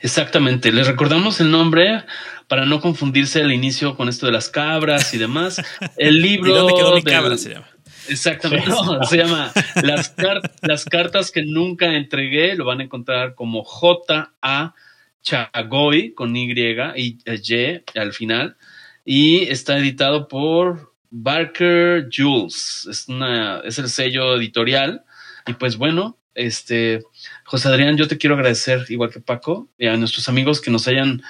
[0.00, 0.70] Exactamente.
[0.70, 2.04] Les recordamos el nombre
[2.46, 5.62] para no confundirse al inicio con esto de las cabras y demás.
[5.96, 6.50] El libro.
[6.52, 7.38] ¿Y dónde quedó mi cabra?
[7.38, 7.68] Se llama.
[8.08, 8.70] Exactamente.
[9.08, 9.52] se llama
[9.82, 10.14] las,
[10.62, 12.54] las cartas que nunca entregué.
[12.54, 14.74] Lo van a encontrar como J.A.
[15.22, 18.56] Chagoy con Y y Y al final.
[19.04, 25.04] Y está editado por Barker Jules, es, una, es el sello editorial.
[25.46, 27.02] Y pues bueno, este,
[27.44, 30.88] José Adrián, yo te quiero agradecer, igual que Paco, y a nuestros amigos que nos
[30.88, 31.22] hayan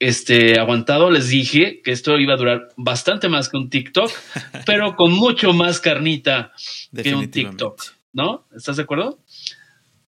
[0.00, 1.10] este, aguantado.
[1.10, 4.10] Les dije que esto iba a durar bastante más que un TikTok,
[4.66, 6.52] pero con mucho más carnita
[7.00, 7.80] que un TikTok,
[8.12, 8.46] ¿no?
[8.56, 9.20] ¿Estás de acuerdo?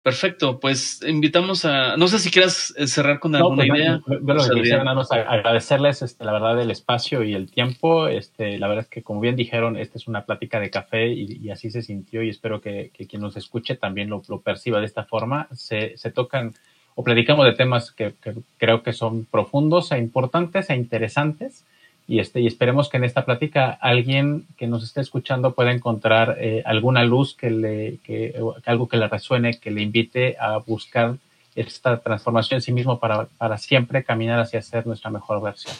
[0.02, 4.00] Perfecto, pues invitamos a, no sé si quieras eh, cerrar con alguna pues, idea.
[4.20, 8.08] Bueno, quisiera agradecerles este, la verdad el espacio y el tiempo.
[8.08, 11.48] Este, la verdad es que como bien dijeron, esta es una plática de café y,
[11.50, 15.46] así se sintió y espero que, quien nos escuche también lo, perciba de esta forma.
[15.52, 16.52] Se, se, tocan
[16.94, 18.14] o platicamos de temas que,
[18.58, 21.64] creo que son profundos e importantes e interesantes.
[22.08, 26.36] Y, este, y esperemos que en esta plática alguien que nos esté escuchando pueda encontrar
[26.40, 28.34] eh, alguna luz que le, que,
[28.66, 31.16] algo que le resuene, que le invite a buscar
[31.54, 35.76] esta transformación en sí mismo para, para siempre caminar hacia ser nuestra mejor versión.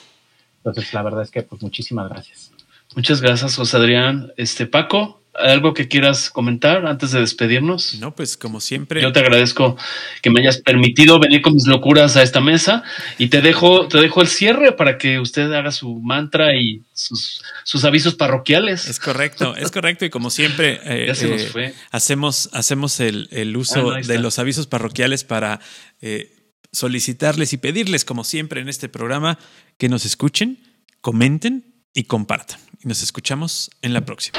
[0.59, 2.53] Entonces, la verdad es que, pues, muchísimas gracias.
[2.95, 4.33] Muchas gracias, José Adrián.
[4.37, 7.95] Este, Paco, ¿algo que quieras comentar antes de despedirnos?
[7.95, 9.01] No, pues como siempre.
[9.01, 9.77] Yo te agradezco
[10.21, 12.83] que me hayas permitido venir con mis locuras a esta mesa
[13.19, 17.43] y te dejo, te dejo el cierre para que usted haga su mantra y sus,
[17.65, 18.89] sus avisos parroquiales.
[18.89, 20.05] Es correcto, es correcto.
[20.05, 25.61] Y como siempre, eh, eh, hacemos, hacemos el, el uso de los avisos parroquiales para
[26.01, 26.31] eh,
[26.73, 29.39] solicitarles y pedirles, como siempre en este programa,
[29.79, 30.59] que nos escuchen,
[31.01, 32.59] comenten y compartan.
[32.83, 34.39] Y nos escuchamos en la próxima.